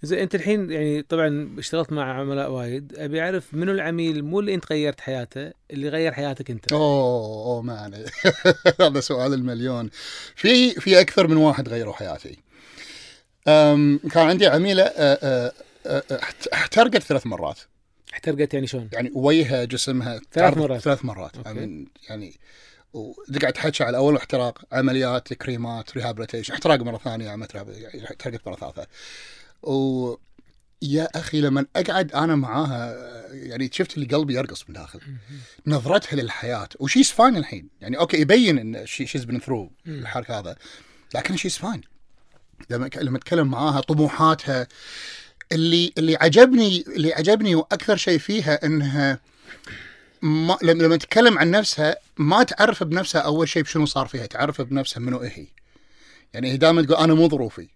زين 0.04 0.20
أنت 0.20 0.36
الحين 0.36 0.72
يعني 0.72 1.02
طبعا 1.02 1.56
اشتغلت 1.60 1.92
مع 1.94 2.20
عملاء 2.20 2.52
وايد. 2.52 2.94
أبي 2.98 3.22
أعرف 3.22 3.54
منو 3.54 3.72
العميل 3.72 4.24
مو 4.24 4.40
اللي 4.40 4.54
أنت 4.54 4.72
غيرت 4.72 5.02
حياته 5.02 5.52
اللي 5.72 5.90
غير 5.90 6.12
حياتك 6.12 6.52
أنت؟ 6.52 6.72
أوه 6.74 6.82
أوه 7.46 7.62
مان 7.62 8.06
هذا 8.82 9.00
سؤال 9.00 9.34
المليون. 9.34 9.90
في 10.36 10.72
في 10.72 11.02
أكثر 11.02 11.28
من 11.28 11.38
واحد 11.38 11.70
غيروا 11.70 11.94
حياتي. 11.94 12.38
أم 13.48 14.00
كان 14.12 14.28
عندي 14.28 14.48
عميلة 14.48 14.84
أه، 14.84 14.94
أه، 15.24 15.52
أه، 15.86 16.04
أحت- 16.18 16.54
احترقت 16.54 16.98
ثلاث 17.04 17.28
مرات. 17.28 17.60
احترقت 18.14 18.54
يعني 18.54 18.68
شلون؟ 18.68 18.90
يعني 18.94 19.12
وجهها 19.14 19.66
جسمها 19.66 20.20
ثلاث 20.32 20.58
مرات. 20.58 20.82
ثلاث 20.82 21.06
مرات. 21.06 21.38
okay. 21.38 21.50
يعني 21.50 21.88
يعني 22.10 22.40
وقاعد 22.94 23.54
تحكي 23.54 23.84
على 23.84 23.98
أول 23.98 24.16
احتراق 24.16 24.62
عمليات 24.72 25.34
كريمات 25.34 25.98
rehabilitation 25.98 26.54
احتراق 26.54 26.80
مرة 26.80 26.98
ثانية 26.98 27.30
عملت 27.30 27.56
يعني 27.56 28.06
احترقت 28.06 28.48
مرة 28.48 28.56
ثالثة. 28.56 28.88
و 29.64 30.16
يا 30.82 31.08
أخي 31.16 31.42
لما 31.42 31.66
أقعد 31.76 32.12
أنا 32.12 32.36
معاها 32.36 32.96
يعني 33.32 33.70
شفت 33.74 33.98
اللي 33.98 34.06
قلبي 34.16 34.34
يرقص 34.34 34.70
من 34.70 34.76
داخل. 34.76 35.00
نظرتها 35.68 36.16
للحياة 36.16 36.70
و 36.80 36.85
she's 36.85 37.12
fine 37.12 37.38
الحين. 37.38 37.70
يعني 37.82 37.98
okay 37.98 38.18
يبين 38.18 38.58
إن 38.58 38.86
she's 38.86 39.24
been 39.24 39.40
through 39.40 39.72
الحرك 39.88 40.32
هذا 40.32 40.56
لكن 41.16 41.38
she's 41.38 41.58
fine 41.58 41.82
لما 42.70 42.90
لما 42.96 43.18
أتكلم 43.18 43.48
معاها 43.48 43.82
طموحاتها 43.82 44.68
اللي 45.52 45.94
اللي 45.98 46.16
عجبني 46.16 46.84
اللي 46.88 47.14
عجبني 47.14 47.56
وأكثر 47.56 47.98
شيء 47.98 48.18
فيها 48.18 48.66
إنها 48.66 49.20
ما 50.22 50.58
لما 50.62 50.84
لما 50.84 50.98
تتكلم 50.98 51.38
عن 51.38 51.52
نفسها 51.52 51.96
ما 52.18 52.44
تعرف 52.44 52.84
بنفسها 52.84 53.22
أول 53.22 53.50
شيء 53.50 53.64
بشنو 53.64 53.86
صار 53.86 54.08
فيها 54.08 54.26
تعرف 54.26 54.62
بنفسها 54.62 55.00
منو 55.00 55.20
هي. 55.20 55.48
يعني 56.34 56.52
هي 56.52 56.58
دائما 56.58 56.82
تقول 56.82 56.98
أنا 56.98 57.14
مو 57.14 57.30
ظروفي. 57.30 57.68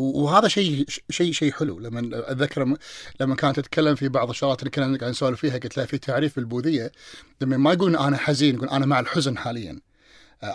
وهذا 0.00 0.48
شيء 0.48 0.86
شيء 1.10 1.32
شيء 1.32 1.52
حلو. 1.52 1.78
لما 1.78 2.10
اتذكر 2.30 2.76
لما- 3.20 3.34
كانت 3.36 3.60
تتكلم 3.60 3.94
في 3.94 4.08
بعض 4.08 4.30
الشغلات 4.30 4.58
اللي 4.60 4.70
كنا 4.70 4.98
قاعد 4.98 5.10
نسولف 5.10 5.40
فيها 5.40 5.58
قلت 5.58 5.76
لها 5.76 5.86
في 5.86 5.98
تعريف 5.98 6.36
بالبوذية 6.36 6.92
لما 7.40 7.56
ما 7.56 7.72
يقولون 7.72 7.96
أنا 7.96 8.16
حزين 8.16 8.54
يقول 8.54 8.68
أنا 8.68 8.86
مع 8.86 9.00
الحزن 9.00 9.38
حاليا. 9.38 9.80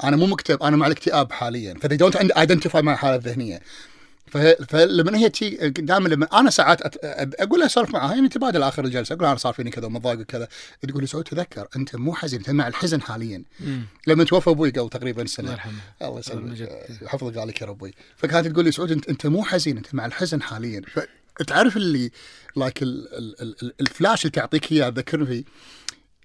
أنا 0.04 0.18
مو 0.18 0.26
مكتئب 0.26 0.64
أنا 0.64 0.78
مع 0.78 0.88
الاكتئاب 0.88 1.32
حاليا. 1.32 1.74
ف 1.82 1.85
they 1.85 1.98
don't 1.98 2.16
identify 2.16 2.82
مع 2.82 2.94
الحالة 2.94 3.16
الذهنية. 3.16 3.60
فلما 4.68 5.18
هي 5.18 5.30
تي 5.30 5.50
دائما 5.70 6.08
لما 6.10 6.40
أنا 6.40 6.50
ساعات 6.50 6.82
أت... 6.82 6.98
أقول 7.42 7.60
لها 7.60 7.68
أسولف 7.68 7.90
معها 7.90 8.16
يعني 8.16 8.30
تبادل 8.30 8.64
آخر 8.64 8.86
الجلسة 8.86 9.14
أقول 9.14 9.24
لها 9.24 9.32
أنا 9.32 9.40
صار 9.40 9.54
فيني 9.54 9.70
كذا 9.72 9.86
ومضايق 9.86 10.20
وكذا 10.20 10.48
تقول 10.88 11.02
لي 11.02 11.08
سعود 11.08 11.24
تذكر 11.24 11.68
أنت 11.76 11.96
مو 11.96 12.14
حزين 12.16 12.40
أنت 12.40 12.50
مع 12.50 12.68
الحزن 12.68 13.02
حاليا. 13.02 13.44
لما 14.08 14.24
توفى 14.24 14.50
أبوي 14.50 14.70
قبل 14.70 14.90
تقريبا 14.90 15.22
الله 15.22 15.32
سنه 15.32 15.52
يرحمه. 15.52 15.74
الله 16.02 16.20
يسلمك. 16.20 16.88
يحفظك 17.02 17.38
عليك 17.38 17.62
يا 17.62 17.66
ربي. 17.68 17.94
فكانت 18.18 18.48
تقول 18.48 18.66
لي 18.66 18.72
سعود 18.72 18.92
انت 18.92 19.10
أنت 19.10 19.26
مو 19.28 19.44
حزين 19.44 19.78
أنت 19.78 19.96
مع 19.96 20.06
الحزن 20.06 20.42
حاليا. 20.42 20.82
فتعرف 21.40 21.78
اللي 21.78 22.12
like 22.56 22.84
ال- 22.84 23.14
ال- 23.18 23.42
ال- 23.42 23.56
ال- 23.64 23.74
الفلاش 23.82 24.22
اللي 24.22 24.32
تعطيك 24.32 24.72
إياه 24.72 24.88
ذكرني 24.90 25.26
فيه 25.26 25.44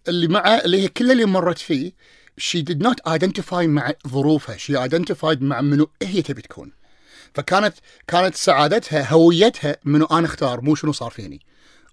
اللي 0.09 0.28
مع 0.28 0.59
اللي 0.64 0.83
هي 0.83 0.88
كل 0.88 1.11
اللي 1.12 1.25
مرت 1.25 1.59
فيه 1.59 1.92
she 2.40 2.59
did 2.71 2.87
not 2.87 3.12
identify 3.19 3.52
مع 3.52 3.92
ظروفها 4.09 4.57
she 4.57 4.88
identified 4.90 5.42
مع 5.42 5.61
منو 5.61 5.90
هي 6.02 6.23
تبي 6.23 6.42
تكون. 6.42 6.73
فكانت 7.35 7.75
كانت 8.07 8.35
سعادتها 8.35 9.13
هويتها 9.13 9.77
منو 9.85 10.05
أنا 10.07 10.27
أختار 10.27 10.61
مو 10.61 10.75
شنو 10.75 10.93
صار 10.93 11.11
فيني 11.11 11.41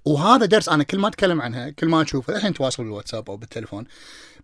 وهذا 0.05 0.45
درس 0.45 0.69
أنا 0.69 0.83
كل 0.83 0.97
ما 0.99 1.07
أتكلم 1.07 1.41
عنها 1.41 1.69
كل 1.69 1.87
ما 1.87 2.01
اشوفها 2.01 2.35
الحين 2.35 2.53
تواصل 2.53 2.83
بالواتساب 2.83 3.29
أو 3.29 3.37
بالتليفون 3.37 3.85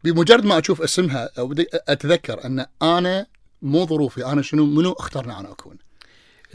بمجرد 0.04 0.46
ما 0.46 0.60
أشوف 0.60 0.82
اسمها 0.82 1.30
أو 1.38 1.56
أتذكر 1.74 2.46
أن 2.46 2.66
أنا 2.82 3.26
مو 3.62 3.86
ظروفي 3.86 4.26
أنا 4.26 4.42
شنو 4.42 4.66
منو 4.66 4.92
اخترنا 4.92 5.40
أنا 5.40 5.52
أكون 5.52 5.78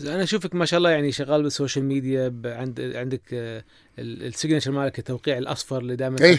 أنا 0.00 0.23
أشوفك 0.23 0.54
ما 0.54 0.64
شاء 0.64 0.78
الله 0.78 0.90
يعني 0.90 1.12
شغال 1.12 1.42
بالسوشيال 1.42 1.85
ميديا 1.85 2.40
عند 2.45 2.92
عندك 2.95 3.23
آه، 3.33 3.64
ال- 3.99 4.23
signature 4.26 4.70
مالك 4.71 4.99
التوقيع 4.99 5.38
الأصفر 5.38 5.78
اللي 5.78 5.97
دائما 5.97 6.16
إي. 6.23 6.38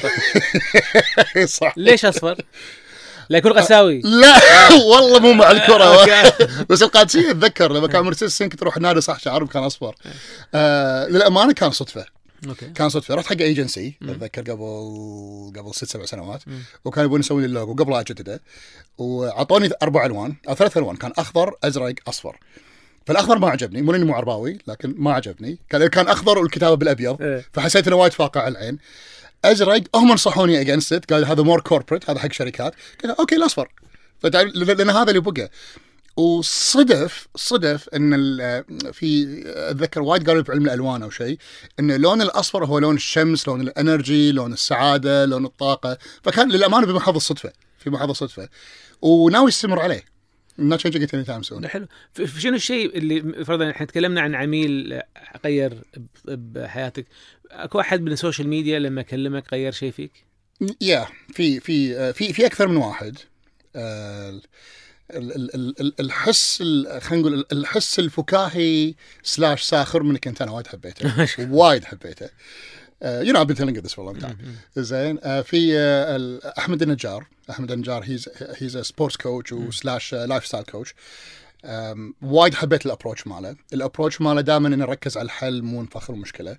صح 1.48 1.74
ليش 1.78 2.06
أصفر؟ 2.06 2.42
لا 3.30 3.38
يكون 3.38 3.54
قساوي 3.54 4.02
لا 4.02 4.34
والله 4.92 5.20
مو 5.20 5.34
مع 5.34 5.52
الكرة. 5.52 5.84
أوكي. 5.84 6.46
بس 6.70 6.84
القادسيه 6.84 7.32
أتذكر 7.32 7.72
لما 7.74 7.88
كان 7.88 8.04
مرسيدسين 8.04 8.50
كنت 8.50 8.62
أروح 8.62 8.78
نادي 8.78 9.02
صح 9.02 9.20
شعري 9.20 9.48
كان 9.48 9.64
أصفر. 9.64 9.96
آه. 10.56 11.08
للأمانة 11.08 11.54
كان 11.54 11.72
صدفة. 11.72 12.06
أوكي. 12.48 12.70
كان 12.70 12.90
صدفة. 12.90 13.16
رحت 13.16 13.28
حق 13.28 13.42
ايجنسي 13.42 13.94
أتذكر 14.04 14.42
قبل 14.42 15.60
قبل 15.60 15.76
ست 15.76 15.86
سبع 15.86 16.06
سنوات. 16.06 16.48
مم. 16.48 16.60
وكانوا 16.86 17.06
يبون 17.06 17.20
يسوون 17.20 17.42
لي 17.42 17.46
اللوجو 17.48 17.84
قبل 17.84 17.92
لا 17.92 18.00
أجدده. 18.00 18.42
وأعطوني 18.98 19.70
أربع 19.84 20.06
ألوان. 20.06 20.36
أو 20.50 20.56
ثلاث 20.56 20.78
ألوان. 20.78 20.96
كان 20.96 21.12
أخضر 21.18 21.56
أزرق 21.64 21.94
أصفر. 22.08 22.38
فالأخضر 23.06 23.38
ما 23.40 23.50
عجبني. 23.50 23.82
مو 23.82 23.92
لاني 23.92 24.06
مو 24.06 24.14
عرباوي 24.14 24.58
لكن 24.68 24.96
ما 24.98 25.14
عجبني. 25.14 25.60
كان 25.70 25.88
كان 25.88 26.08
أخضر 26.08 26.38
والكتابة 26.40 26.76
بالأبيض. 26.76 27.22
إيه. 27.22 27.46
فحسيت 27.54 27.88
إنه 27.88 27.96
وايد 27.96 28.14
فاقع 28.14 28.42
على 28.42 28.52
العين. 28.52 28.78
ازرق 29.46 29.84
هم 29.96 30.12
نصحوني 30.12 30.62
اجينست 30.62 31.14
قال 31.14 31.26
هذا 31.26 31.44
more 31.44 31.62
corporate 31.62 32.10
هذا 32.10 32.20
حق 32.20 32.32
شركات. 32.32 32.74
قلت 33.04 33.20
أوكي 33.20 33.36
الأصفر. 33.36 33.70
لأن 34.24 34.90
هذا 34.90 35.10
اللي 35.10 35.22
بقى. 35.22 35.52
وصدف 36.18 37.28
صدف 37.36 37.90
إن 37.90 38.18
في 38.92 39.42
أتذكر 39.46 40.02
وايد 40.02 40.28
قالوا 40.28 40.42
بعلم 40.42 40.66
الألوان 40.66 41.04
أو 41.04 41.10
شيء 41.10 41.38
إن 41.80 41.92
اللون 41.92 42.22
الأصفر 42.22 42.66
هو 42.66 42.80
لون 42.80 42.96
الشمس 42.96 43.48
لون 43.48 43.62
ال 43.62 43.72
energy 43.72 44.32
لون 44.32 44.54
السعادة 44.54 45.26
لون 45.26 45.46
الطاقة. 45.46 45.98
فكان 46.24 46.52
للأمانة 46.52 46.88
بمحض 46.88 47.16
الصدفة 47.16 47.52
في 47.80 47.90
محض 47.90 48.10
الصدفة. 48.10 48.50
وناوي 49.02 49.50
استمر 49.50 49.80
عليه. 49.80 50.19
Not 50.60 50.80
changing 50.80 51.02
it 51.02 51.14
anytime 51.14 51.44
soon. 51.44 51.66
حلو. 51.68 51.88
شنو 52.38 52.56
الشيء 52.56 52.98
اللي 52.98 53.46
فرضا 53.46 53.70
إحنا 53.72 53.86
تكلمنا 53.86 54.22
عن 54.22 54.36
عميل 54.36 54.94
آه، 54.94 55.06
غير 55.46 55.74
ب- 56.26 56.54
بحياتك. 56.54 57.06
أكو 57.52 57.80
أحد 57.80 58.02
من 58.02 58.12
السوشيال 58.12 58.48
ميديا 58.48 58.80
لما 58.80 59.02
كلمك 59.02 59.54
غير 59.54 59.72
شيء 59.72 59.92
فيك؟ 59.92 60.12
يا 60.82 61.08
في 61.34 61.60
في 61.60 61.98
آه، 61.98 62.12
في 62.12 62.34
في 62.34 62.46
أكثر 62.46 62.68
من 62.68 62.78
واحد. 62.78 63.18
آه، 63.76 64.30
ال- 64.30 64.42
ال- 65.36 65.56
ال- 65.56 65.82
ال- 65.82 65.94
الحس 66.00 66.62
ال- 66.62 67.02
خلينا 67.02 67.28
نقول 67.30 67.46
الحس 67.52 68.00
الفكاهي 68.00 68.94
slash 69.24 69.62
ساخر 69.64 70.04
منك 70.04 70.28
أنت. 70.28 70.42
أنا 70.42 70.52
وايد 70.52 70.68
حبيته. 70.68 71.30
وايد 71.56 71.86
حبيته. 71.86 72.30
you 73.02 73.34
know 73.34 73.44
I've 73.44 73.48
been 73.48 73.56
telling 73.56 73.76
you 73.76 73.82
this 73.82 73.94
for 73.94 74.00
a 74.00 74.12
long 74.14 74.20
time. 74.26 74.36
زين 74.80 75.20
آه، 75.24 75.42
في 75.42 75.78
آه، 75.78 76.16
ال- 76.16 76.46
احمد 76.58 76.82
النجار 76.82 77.28
احمد 77.50 77.72
النجار 77.72 78.04
he's 78.04 78.30
he's 78.58 78.78
sports 78.78 79.18
coach 79.18 79.52
و 79.52 80.14
slash 80.14 80.46
lifestyle 80.46 80.64
coach 80.64 80.94
وايد 82.22 82.54
حبيت 82.54 82.86
ال 82.86 82.91
approach 82.91 83.28
ماله. 83.28 83.56
ال 83.74 83.79
approach 83.79 84.22
ماله 84.22 84.42
دائما 84.42 84.68
إنه 84.68 84.76
نركز 84.76 85.18
على 85.18 85.26
الحل 85.26 85.62
مو 85.62 85.84
نفخر 85.84 86.14
المشكلة. 86.14 86.58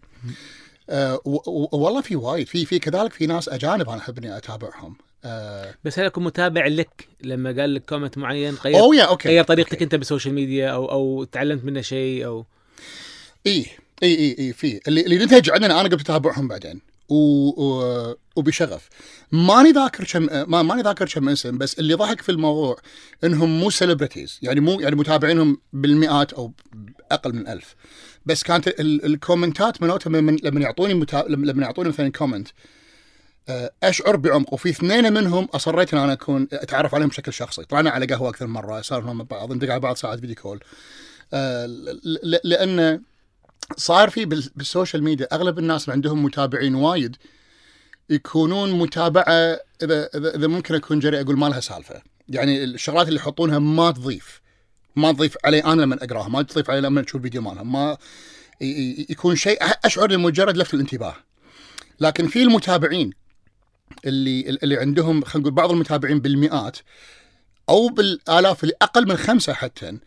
و- 1.25 1.77
والله 1.85 2.01
في 2.01 2.17
وايد. 2.17 2.47
في 2.49 2.65
في 2.67 2.79
كذلك 2.79 3.13
في 3.13 3.27
ناس 3.27 3.49
أجانب 3.49 3.89
أنا 3.89 3.99
أحب 3.99 4.19
إني 4.19 4.37
أتابعهم. 4.37 4.97
آه، 5.25 5.75
بس 5.85 5.99
هل 5.99 6.05
أكون 6.05 6.25
متابع 6.25 6.67
لك 6.67 7.09
لما 7.23 7.61
قال 7.61 7.75
لك 7.75 7.85
comment 7.85 8.19
معين؟ 8.19 8.55
غير 8.55 8.77
اوه 8.79 8.97
يا 8.97 9.03
أوكي 9.05 9.29
غير 9.29 9.45
طريقتك 9.45 9.83
أنت 9.83 9.95
بالسوشيال 9.95 10.35
ميديا 10.35 10.71
أو 10.71 10.91
أو 10.91 11.25
تعلمت 11.25 11.65
منه 11.65 11.81
شيء 11.81 12.27
أو 12.27 12.47
اي 13.47 13.67
إي 14.03 14.19
إي 14.19 14.37
إي 14.39 14.53
في. 14.53 14.81
اللي 14.89 15.01
اللي 15.01 15.25
نتج 15.25 15.51
عندنا 15.51 15.81
أنا 15.81 15.89
قبل 15.89 16.01
أتابعهم 16.01 16.49
بعدين. 16.49 16.81
و... 17.09 18.15
وبشغف. 18.37 18.89
ماني 19.33 19.71
ذاكر 19.71 20.05
كم 20.05 20.51
ما 20.51 20.63
ماني 20.63 20.83
ذاكر 20.83 21.09
كم 21.09 21.29
اسم 21.29 21.59
بس 21.59 21.79
اللي 21.79 21.95
ضحك 21.95 22.23
في 22.23 22.29
الموضوع 22.29 22.77
إنهم 23.25 23.61
مو 23.61 23.71
celebrities 23.71 24.39
يعني 24.43 24.61
مو 24.61 24.81
يعني 24.81 24.97
متابعينهم 24.97 25.61
بالمئات 25.73 26.33
أو 26.33 26.53
أقل 27.11 27.33
من 27.33 27.49
ألف. 27.49 27.75
بس 28.27 28.43
كانت 28.43 28.69
ال... 28.69 29.05
الكومنتات 29.05 29.83
مالتهم 29.83 30.17
لما 30.17 30.37
لما 30.43 30.61
يعطوني 30.61 30.95
متا... 30.95 31.25
لما 31.29 31.63
يعطوني 31.63 31.89
مثلا 31.89 32.13
comment 32.13 32.49
اشعر 33.83 34.17
بعمق 34.17 34.55
وفي 34.55 34.69
اثنين 34.69 35.13
منهم 35.13 35.45
أصريت 35.45 35.95
إن 35.95 36.01
أنا 36.01 36.13
أكون 36.13 36.49
أتعرف 36.53 36.95
عليهم 36.95 37.09
بشكل 37.09 37.33
شخصي. 37.33 37.65
طلعنا 37.65 37.91
على 37.91 38.07
قهوة 38.07 38.29
أكثر 38.29 38.47
من 38.47 38.53
مرة 38.53 38.81
سولفنا 38.81 39.13
مع 39.13 39.25
بعض 39.25 39.53
ندق 39.53 39.71
على 39.71 39.81
بعض 39.81 39.97
ساعات 39.97 40.21
video 40.21 40.37
call 40.37 40.61
آه، 41.33 41.67
لأن 42.45 43.03
صار 43.77 44.11
في 44.11 44.25
بال- 44.25 44.51
بالسوشيال 44.57 45.03
ميديا 45.05 45.29
أغلب 45.33 45.59
الناس 45.59 45.85
اللي 45.85 45.93
عندهم 45.93 46.23
متابعين 46.25 46.75
وايد 46.75 47.17
يكونون 48.11 48.73
متابعة 48.73 49.33
إذا 49.83 50.09
إذا, 50.15 50.35
إذا 50.37 50.47
ممكن 50.47 50.75
أكون 50.75 50.99
جريء 50.99 51.21
أقول 51.21 51.39
ما 51.39 51.47
لها 51.47 51.61
سالفة. 51.61 52.03
يعني 52.29 52.65
الشغلات 52.65 53.09
اللي 53.09 53.19
يحطونها 53.21 53.59
ما 53.59 53.91
تضيف 53.91 54.41
ما 54.97 55.13
تضيف 55.13 55.37
علي 55.45 55.59
أنا 55.65 55.83
لما 55.83 56.05
أقراها 56.05 56.29
ما 56.29 56.43
تضيف 56.43 56.71
علي 56.71 56.81
لما 56.81 57.01
أشوف 57.01 57.15
الفيديو 57.17 57.43
مالها 57.43 57.63
ما 57.63 57.97
يكون 59.11 59.37
شيء 59.37 59.59
أشعر 59.85 60.11
لمجرد 60.11 60.57
لفت 60.57 60.75
الانتباه. 60.75 61.17
لكن 62.01 62.27
في 62.29 62.43
المتابعين 62.43 63.11
اللي 64.05 64.41
اللي 64.63 64.77
عندهم 64.77 65.25
خلينا 65.25 65.41
نقول 65.49 65.55
بعض 65.55 65.71
المتابعين 65.71 66.21
بالمئات 66.21 66.79
أو 67.69 67.89
بالآلاف 67.89 68.63
اللي 68.65 68.75
أقل 68.83 69.09
من 69.09 69.17
خمسة 69.17 69.53
حتى 69.53 69.99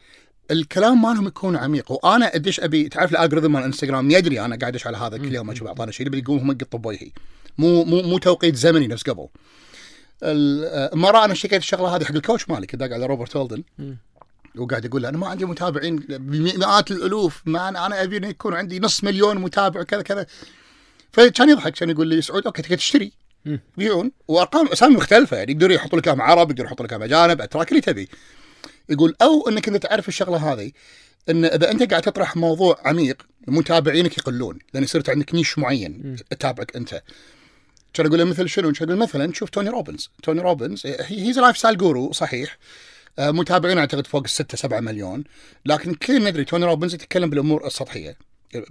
الكلام 0.53 1.01
مالهم 1.01 1.27
يكون 1.27 1.55
عميق. 1.55 1.91
وأنا 1.91 2.36
أدش 2.36 2.60
أبي 2.60 2.89
تعرف 2.89 3.12
الالجوريثم 3.12 3.51
مال 3.51 3.63
انستغرام 3.63 4.12
يدري 4.12 4.41
أنا 4.41 4.55
قاعد 4.55 4.74
ادش 4.74 4.88
على 4.88 4.98
هذا 4.98 5.17
كل 5.17 5.36
يوم 5.36 5.51
أشوف 5.51 5.67
اعطانا 5.67 5.91
شيء 5.91 6.15
يقوم 6.15 6.38
هم 6.39 6.53
بوجهي 6.74 7.12
مو 7.57 7.83
مو 7.83 8.01
مو 8.01 8.17
توقيت 8.17 8.55
زمني 8.55 8.88
نفس 8.88 9.03
قبل. 9.03 9.27
ال- 10.24 10.65
آه، 10.65 10.95
مرة 10.95 11.25
أنا 11.25 11.33
شكيت 11.33 11.62
الشغلة 11.62 11.95
هذه 11.95 12.03
حق 12.03 12.12
ال 12.15 12.21
coach 12.21 12.50
مالي 12.50 12.67
كنت 12.67 12.81
على 12.81 13.05
روبرت 13.05 13.38
هولدن. 13.38 13.63
وقاعد 14.55 14.86
يقول 14.86 15.01
له 15.01 15.10
أنا 15.10 15.17
ما 15.17 15.27
عندي 15.27 15.45
متابعين 15.45 15.95
بمئات 15.95 16.91
الألوف 16.91 17.41
ما 17.45 17.69
أنا 17.69 17.86
أنا 17.86 18.03
أبي 18.03 18.27
يكون 18.29 18.53
عندي 18.53 18.79
نص 18.79 19.03
مليون 19.03 19.38
متابع 19.38 19.83
كذا 19.83 20.01
كذا. 20.01 20.25
فكان 21.12 21.50
يضحك 21.50 21.74
كان 21.74 21.89
يقول 21.89 22.07
لي 22.07 22.22
سعود 22.22 22.45
أوكي 22.45 22.62
تقدر 22.62 22.75
تشتري. 22.75 23.12
يبيعون 23.77 24.12
وأرقام 24.27 24.67
أسامي 24.67 24.95
مختلفة 24.95 25.38
يعني 25.38 25.51
يقدروا 25.51 25.75
يحطوا 25.75 26.00
لك 26.00 26.07
اياهم 26.07 26.22
عرب 26.22 26.50
يقدروا 26.50 26.67
يحطوا 26.67 26.86
لك 26.86 26.91
اياهم 26.93 27.03
أجانب 27.03 27.41
أتراك 27.41 27.69
اللي 27.69 27.81
تبي. 27.81 28.10
يقول 28.90 29.16
أو 29.22 29.50
إنك 29.50 29.68
إنت 29.68 29.84
تعرف 29.84 30.08
الشغلة 30.08 30.54
هذه 30.54 30.72
إن 31.30 31.46
إذا 31.46 31.72
أنت 31.72 31.84
قاعد 31.90 32.02
تطرح 32.02 32.36
موضوع 32.36 32.80
عميق 32.86 33.25
متابعينك 33.48 34.18
يقلون 34.18 34.60
لأن 34.74 34.84
يصير 34.84 35.04
عندك 35.08 35.36
niche 35.36 35.60
معين 35.60 36.16
تتابعك 36.30 36.75
أنت. 36.75 37.02
كان 37.94 38.06
أقول 38.06 38.25
مثل 38.25 38.50
شنو؟ 38.50 38.72
كان 38.72 38.90
أقول 38.90 39.00
مثلا 39.00 39.34
شوف 39.34 39.50
توني 39.50 39.70
روبنز، 39.70 40.10
توني 40.24 40.42
روبنز 40.42 40.84
he's 40.86 41.39
lifestyle 41.39 41.77
guru 41.77 42.12
صحيح. 42.12 42.58
آه، 43.20 43.32
متابعين 43.32 43.78
أعتقد 43.78 44.08
فوق 44.08 44.24
الستة 44.24 44.58
سبعة 44.58 44.80
مليون. 44.80 45.24
لكن 45.66 45.94
كلنا 45.94 46.30
ندري 46.30 46.46
توني 46.46 46.66
روبنز 46.66 46.94
يتكلم 46.94 47.30
بالأمور 47.30 47.68
السطحية. 47.68 48.18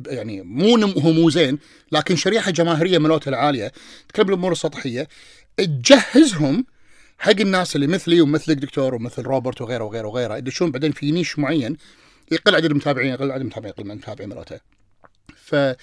يعني 0.06 0.42
مو 0.42 0.76
هو 0.86 1.12
مو 1.12 1.30
زين 1.30 1.58
لكن 1.92 2.16
شريحة 2.16 2.50
جماهيرية 2.50 2.98
ملوته 2.98 3.28
العالية 3.28 3.72
تتكلم 4.08 4.26
بالأمور 4.26 4.52
السطحية. 4.52 5.08
تجهزهم 5.56 6.64
حق 7.22 7.40
الناس 7.40 7.76
اللي 7.76 7.86
مثلي 7.86 8.20
ومثلك 8.20 8.56
دكتور 8.56 8.94
ومثل 8.94 9.22
روبرت 9.22 9.60
وغيره 9.60 9.84
وغيره 9.84 10.08
وغيره 10.08 10.36
يدشون 10.36 10.70
بعدين 10.70 10.92
في 10.92 11.10
niche 11.10 11.38
معين 11.38 11.76
يقل 12.32 12.54
عدد 12.54 12.64
المتابعين 12.64 13.12
يقل 13.12 13.30
عدد 13.30 13.40
المتابعين 13.40 13.72
يقل 13.72 13.80
عدد 13.82 13.90
المتابعين 13.90 14.28
ملوته 14.30 14.60
ف 15.36 15.54
ال- 15.54 15.76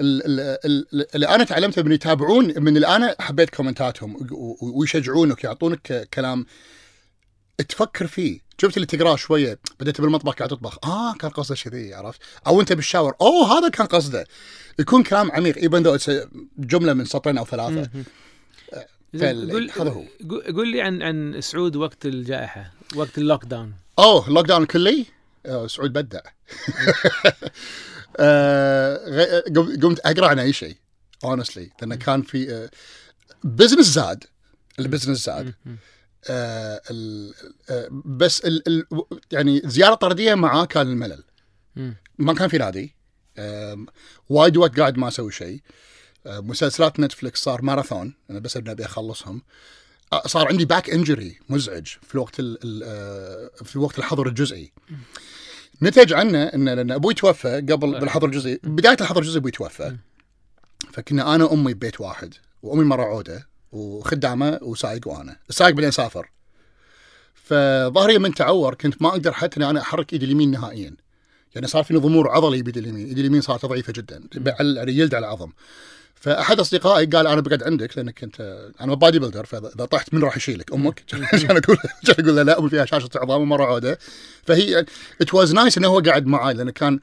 ال- 0.00 0.58
ال- 0.64 1.14
اللي 1.14 1.28
أنا 1.28 1.44
تعلمته 1.44 1.82
من 1.82 1.92
يتابعون 1.92 2.62
من 2.62 2.76
اللي 2.76 2.86
أنا 2.96 3.16
حبيت 3.20 3.50
كومنتاتهم 3.50 4.28
ويشجعونك 4.60 5.44
يعطونك 5.44 6.08
كلام 6.14 6.46
تفكر 7.68 8.06
فيه. 8.06 8.40
شفت 8.60 8.76
اللي 8.76 8.86
تقراه 8.86 9.16
شوية 9.16 9.58
بديت 9.80 10.00
بالمطبخ 10.00 10.34
قاعد 10.34 10.50
تطبخ. 10.50 10.78
آه 10.84 11.14
كان 11.14 11.30
قصده 11.30 11.56
كذي 11.64 11.94
عرفت؟ 11.94 12.20
أو 12.46 12.60
أنت 12.60 12.72
بالشاور. 12.72 13.14
أوه 13.20 13.58
هذا 13.58 13.68
كان 13.68 13.86
قصده. 13.86 14.26
يكون 14.78 15.02
كلام 15.02 15.32
عميق 15.32 15.56
even 15.56 15.82
though 15.82 15.98
جملة 16.58 16.92
من 16.92 17.04
سطرين 17.04 17.38
أو 17.38 17.44
ثلاثة. 17.44 17.90
قول. 19.52 19.70
قول- 20.54 20.68
لي 20.68 20.80
عن 20.80 21.02
عن 21.02 21.40
سعود 21.40 21.76
وقت 21.76 22.06
الجائحة 22.06 22.72
وقت 22.94 23.18
ال 23.18 23.44
lockdown 23.44 23.74
أوه 23.98 24.28
ال 24.28 24.46
lockdown 24.46 24.62
الكلي 24.62 25.06
آه، 25.46 25.66
سعود 25.66 25.92
بدع 25.92 26.20
آه، 28.18 29.40
قمت 29.82 29.98
أقرأ 29.98 30.26
عن 30.28 30.38
أي 30.38 30.52
شيء 30.52 30.76
honestly 31.24 31.70
لأن 31.80 31.94
كان 31.94 32.22
في 32.22 32.68
business 33.44 33.86
زاد 33.86 34.24
ال 34.78 34.83
business 34.83 35.24
زاد. 35.26 35.54
آه، 36.30 36.80
ال- 36.90 37.34
آه، 37.70 37.88
بس 38.04 38.40
ال 38.44 38.68
ال 38.68 38.84
يعني 39.32 39.62
زيارة 39.64 39.94
طردية 39.94 40.34
معاه 40.34 40.64
كان 40.64 40.86
الملل. 40.86 41.22
ما 42.18 42.34
كان 42.34 42.48
في 42.48 42.58
نادي. 42.58 42.94
وايد 44.28 44.56
وقت 44.56 44.80
قاعد 44.80 44.98
ما 44.98 45.08
أسوي 45.08 45.32
شيء. 45.32 45.60
آه، 45.60 45.60
مسلسلات 46.26 47.00
نتفلكس 47.00 47.42
صار 47.42 47.62
ماراثون 47.62 48.14
أنا 48.30 48.38
بس 48.38 48.56
ابي 48.56 48.84
اخلصهم 48.84 49.42
آه، 50.12 50.26
صار 50.26 50.48
عندي 50.48 50.64
back 50.64 50.90
injury 50.90 51.38
مزعج 51.48 51.86
في 51.86 52.18
ال 52.40 52.82
آه، 52.84 53.64
في 53.64 53.78
وقت 53.78 53.98
الحظر 53.98 54.26
الجزئي. 54.26 54.72
نتج 55.82 56.12
عنه 56.12 56.42
إن 56.42 56.68
لأن 56.68 56.90
أبوي 56.90 57.14
توفى 57.14 57.56
قبل 57.56 58.00
بالحظر 58.00 58.26
الجزئي 58.26 58.60
بداية 58.62 58.96
الحظر 59.00 59.20
الجزئي 59.20 59.38
أبوي 59.38 59.50
توفى. 59.50 59.96
فكنا 60.92 61.34
أنا 61.34 61.44
وأمي 61.44 61.74
ببيت 61.74 62.00
واحد 62.00 62.34
وأمي 62.62 62.84
مرة 62.84 63.04
عودة 63.04 63.48
وخدامة 63.72 64.58
وسايق 64.62 65.08
وأنا. 65.08 65.36
السايق 65.50 65.74
بعدين 65.74 65.90
سافر. 65.90 66.30
فظهري 67.34 68.18
من 68.18 68.34
تعور 68.34 68.74
كنت 68.74 69.02
ما 69.02 69.08
أقدر 69.08 69.32
حتى 69.32 69.56
إني 69.56 69.70
أنا 69.70 69.80
أحرك 69.80 70.12
إيدي 70.12 70.26
اليمين 70.26 70.50
نهائيا. 70.50 70.96
يعني 71.54 71.66
صار 71.66 71.84
فيني 71.84 72.00
ضمور 72.00 72.30
عضلي 72.30 72.62
بيدي 72.62 72.80
اليمين. 72.80 73.06
إيدي 73.06 73.20
اليمين 73.20 73.40
صارت 73.40 73.66
ضعيفة 73.66 73.92
جدا 73.92 74.22
على 74.60 74.74
يعني 74.74 74.92
يلد 74.92 75.14
على 75.14 75.26
العظم. 75.26 75.52
فأحد 76.20 76.60
أصدقائي 76.60 77.06
قال 77.06 77.26
أنا 77.26 77.40
بقعد 77.40 77.62
عندك 77.62 77.96
لأنك 77.96 78.22
انت 78.22 78.70
أنا 78.80 78.94
بادي 78.94 79.18
بيلدر 79.18 79.44
فإذا 79.44 79.84
طحت 79.84 80.14
من 80.14 80.24
راح 80.24 80.36
يشيلك 80.36 80.72
أمك؟ 80.72 81.02
عشان 81.32 81.56
أقول 81.56 81.78
عشان 82.02 82.14
أقول 82.18 82.36
له 82.36 82.42
لا 82.42 82.58
امي 82.58 82.70
فيها 82.70 82.84
شاشة 82.84 83.08
عظام 83.16 83.40
ومره 83.40 83.64
عوده. 83.64 83.98
فهي 84.46 84.86
it 85.20 85.34
was 85.34 85.52
nice 85.54 85.78
إنه 85.78 85.88
هو 85.88 86.00
قاعد 86.00 86.26
معاي 86.26 86.54
لأنه 86.54 86.70
كان 86.70 87.00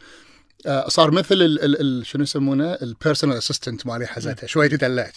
آه، 0.65 0.89
صار 0.89 1.11
مثل 1.11 1.35
ال 1.35 1.63
ال 1.63 1.81
ال 1.81 2.05
شنو 2.05 2.23
يسمونه؟ 2.23 2.73
ال 2.73 2.80
personal 2.80 3.37
assistant 3.37 3.87
مالي 3.87 4.07
حزتها 4.07 4.47
شوي 4.47 4.69
تدلعت. 4.69 5.15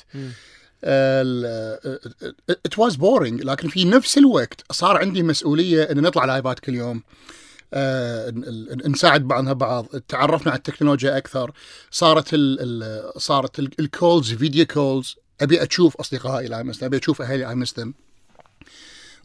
it 2.50 2.78
was 2.78 2.96
boring 2.96 3.42
لكن 3.42 3.68
في 3.68 3.84
نفس 3.84 4.18
الوقت 4.18 4.72
صار 4.72 4.96
عندي 4.96 5.22
مسؤولية 5.22 5.82
إن 5.82 6.02
نطلع 6.02 6.24
لايفات 6.24 6.58
كل 6.58 6.74
يوم. 6.74 7.02
نساعد 8.88 9.28
بعضنا 9.28 9.52
بعض. 9.52 9.86
تعرفنا 9.86 10.52
على 10.52 10.58
التكنولوجيا 10.58 11.16
أكثر. 11.16 11.52
صارت 11.90 12.34
ال 12.34 12.58
ال 12.60 13.22
صارت 13.22 13.58
ال- 13.58 13.80
ال 13.80 13.89
calls 13.89 14.32
video 14.32 14.66
calls 14.66 15.16
أبي 15.40 15.62
أشوف 15.62 15.96
أصدقائي 15.96 16.48
لا 16.48 16.62
مثلا 16.62 16.86
أبي 16.86 16.98
أشوف 16.98 17.22
أهلي 17.22 17.48
اي 17.48 17.54
مسلم. 17.54 17.94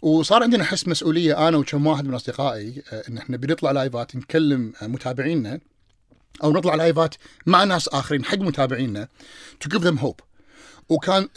وصار 0.01 0.43
عندنا 0.43 0.63
حس 0.63 0.87
مسؤولية 0.87 1.47
أنا 1.47 1.57
وكم 1.57 1.87
واحد 1.87 2.05
من 2.05 2.13
أصدقائي 2.13 2.83
آه، 2.91 3.03
إن 3.09 3.17
إحنا 3.17 3.37
بنطلع 3.37 3.71
لايفات 3.71 4.15
نكلم 4.15 4.73
آه، 4.81 4.87
متابعينا 4.87 5.59
أو 6.43 6.53
نطلع 6.53 6.75
لايفات 6.75 7.15
مع 7.45 7.63
ناس 7.63 7.87
آخرين 7.87 8.25
حق 8.25 8.37
متابعينا 8.37 9.07
to 9.63 9.67
give 9.77 9.81
them 9.81 9.97
hope. 10.03 10.21
وكان 10.89 11.27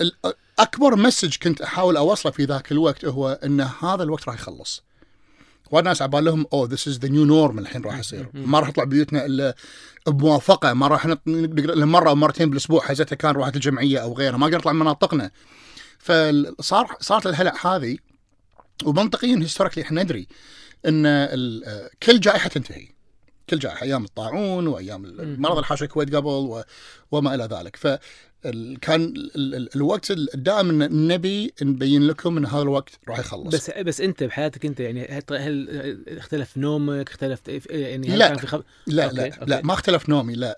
أكبر 0.59 0.97
message 0.97 1.37
كنت 1.43 1.61
أحاول 1.61 1.97
أوصله 1.97 2.33
في 2.33 2.45
ذاك 2.45 2.73
الوقت 2.73 3.05
هو 3.05 3.39
إن 3.45 3.61
هذا 3.61 4.03
الوقت 4.03 4.27
راح 4.29 4.35
يخلص. 4.35 4.83
وايد 5.71 5.85
ناس 5.85 6.03
عبال 6.03 6.25
لهم 6.25 6.47
oh 6.53 6.69
this 6.69 6.89
is 6.89 6.99
the 6.99 7.09
new 7.09 7.25
norm 7.25 7.59
الحين 7.59 7.83
راح 7.83 7.99
يصير. 7.99 8.29
ما 8.35 8.61
راح 8.61 8.69
نطلع 8.69 8.85
بيوتنا 8.85 9.27
إلا 9.27 9.55
بموافقة. 10.07 10.73
ما 10.73 10.89
راح 10.89 11.07
نقدر 11.07 11.87
مرة 11.87 12.09
أو 12.09 12.15
مرتين 12.15 12.51
بالأسبوع 12.51 12.81
حزتها 12.81 13.17
كان 13.17 13.31
روحت 13.31 13.57
الجمعية 13.57 13.99
أو 13.99 14.13
غيرها. 14.13 14.37
ما 14.37 14.47
نقدر 14.47 14.59
نطلع 14.59 14.73
من 14.73 14.79
مناطقنا. 14.79 15.31
فصار 15.99 16.97
صارت 17.01 17.27
الهلع 17.27 17.55
هذه 17.67 17.97
ومنطقيا 18.85 19.37
historically 19.37 19.85
إحنا 19.85 20.03
ندري 20.03 20.29
إن 20.87 21.27
كل 22.03 22.21
جائحة 22.21 22.49
تنتهي. 22.49 22.89
كل 23.51 23.59
جائحة 23.59 23.83
أيام 23.83 24.05
الطاعون 24.05 24.67
وأيام 24.67 25.05
المرض 25.05 25.53
اللي 25.53 25.67
حاش 25.67 25.83
الكويت 25.83 26.15
قبل 26.15 26.27
و... 26.27 26.63
وما 27.11 27.35
إلى 27.35 27.45
ذلك. 27.45 27.77
ف 27.77 27.87
كان 28.81 29.03
ال- 29.05 29.55
ال- 29.55 29.77
الوقت 29.77 30.11
الدائم 30.11 30.83
نبي 31.13 31.55
نبين 31.63 32.07
لكم 32.07 32.37
إن 32.37 32.47
هذا 32.47 32.63
الوقت 32.63 32.91
راح 33.09 33.19
يخلص. 33.19 33.55
بس 33.55 33.71
بس 33.71 34.01
أنت 34.01 34.23
بحياتك 34.25 34.67
أنت 34.67 34.81
يعني 34.81 35.23
هل- 35.31 36.05
اختلف 36.09 36.57
نومك؟ 36.57 37.09
اختلف 37.11 37.41
يعني 37.71 38.09
هل 38.09 38.19
لا. 38.19 38.29
كان 38.29 38.37
في 38.37 38.47
خب... 38.47 38.65
لا 38.87 39.05
أوكي، 39.05 39.17
لا 39.17 39.25
أوكي. 39.25 39.51
لا 39.51 39.61
ما 39.65 39.73
اختلف 39.73 40.09
نومي 40.09 40.35
لا. 40.35 40.57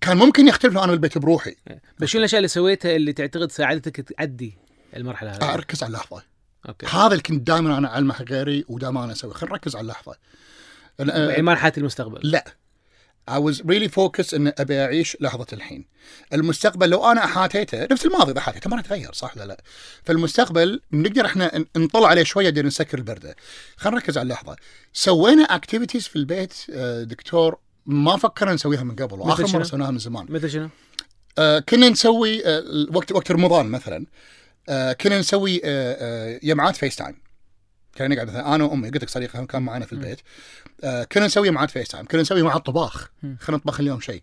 كان 0.00 0.16
ممكن 0.16 0.48
يختلف 0.48 0.74
لو 0.74 0.84
أنا 0.84 0.92
بالبيت 0.92 1.18
بروحي. 1.18 1.56
بس 1.98 2.08
شنو 2.08 2.18
الأشياء 2.18 2.38
اللي 2.38 2.48
سويتها 2.48 2.96
اللي 2.96 3.12
تعتقد 3.12 3.52
ساعدتك 3.52 4.00
تعدي 4.00 4.58
المرحلة 4.96 5.30
هذه؟ 5.30 5.54
أركز 5.54 5.82
على 5.82 5.90
اللحظة. 5.90 6.22
أوكي. 6.68 6.86
هذا 6.86 7.06
اللي 7.06 7.22
كنت 7.22 7.46
دائما 7.46 7.78
أنا 7.78 7.88
أعلمه 7.88 8.22
غيري 8.22 8.64
ودائما 8.68 9.04
أنا 9.04 9.12
أسوي 9.12 9.34
خلينا 9.34 9.52
نركز 9.54 9.76
على 9.76 9.82
اللحظة. 9.82 10.16
يعني 10.98 11.42
ما 11.42 11.52
نحاتي 11.52 11.78
المستقبل. 11.78 12.20
لا. 12.22 12.44
I 13.30 13.38
was 13.38 13.62
really 13.64 13.88
focused 13.88 14.34
ان 14.34 14.52
أبي 14.58 14.80
أعيش 14.80 15.16
لحظة 15.20 15.46
الحين. 15.52 15.84
المستقبل 16.32 16.90
لو 16.90 17.10
أنا 17.10 17.24
أحاتيته 17.24 17.88
نفس 17.90 18.06
الماضي 18.06 18.32
إذا 18.32 18.40
حاتيته 18.40 18.70
ما 18.70 18.76
راح 18.76 18.84
يتغير 18.84 19.12
صح 19.12 19.36
ولا 19.36 19.44
لا؟ 19.44 19.62
فالمستقبل 20.04 20.80
نقدر 20.92 21.26
إحنا 21.26 21.64
نطلع 21.76 22.08
عليه 22.08 22.22
شوية 22.22 22.50
دير 22.50 22.66
نسكر 22.66 22.98
البردة. 22.98 23.36
خلينا 23.76 23.98
نركز 23.98 24.18
على 24.18 24.24
اللحظة. 24.24 24.56
سوينا 24.92 25.42
activities 25.42 26.06
في 26.06 26.16
البيت 26.16 26.54
آه، 26.72 27.02
دكتور 27.02 27.58
ما 27.86 28.16
فكرنا 28.16 28.54
نسويها 28.54 28.82
من 28.82 28.96
قبل 28.96 29.20
وآخر؟ 29.20 29.46
مرة 29.52 29.62
سويناها 29.62 29.90
من 29.90 29.98
زمان. 29.98 30.26
مثل 30.28 30.50
شنو؟ 30.50 30.68
آه، 31.38 31.58
كنا 31.58 31.88
نسوي 31.88 32.46
آه، 32.46 32.86
وقت 32.92 33.12
وقت 33.12 33.30
رمضان 33.30 33.66
مثلا 33.66 34.06
آه، 34.68 34.92
كنا 34.92 35.18
نسوي 35.18 35.60
جمعات 36.42 36.76
FaceTime 36.76 37.16
كنا 37.98 38.08
نقعد 38.08 38.28
مثلا 38.28 38.54
أنا 38.54 38.64
وأمي 38.64 38.90
قلت 38.90 39.02
لك 39.02 39.08
صديقه 39.10 39.44
كان 39.44 39.62
معنا 39.62 39.86
في 39.86 39.92
البيت 39.92 40.20
آه، 40.84 41.04
كنا 41.04 41.26
نسوي 41.26 41.50
معاد 41.50 41.70
FaceTime 41.70 42.06
كنا 42.06 42.20
نسوي 42.20 42.42
معاد 42.42 42.60
طباخ 42.60 43.08
مم. 43.22 43.36
خلينا 43.40 43.58
نطبخ 43.58 43.80
اليوم 43.80 44.00
شيء. 44.00 44.22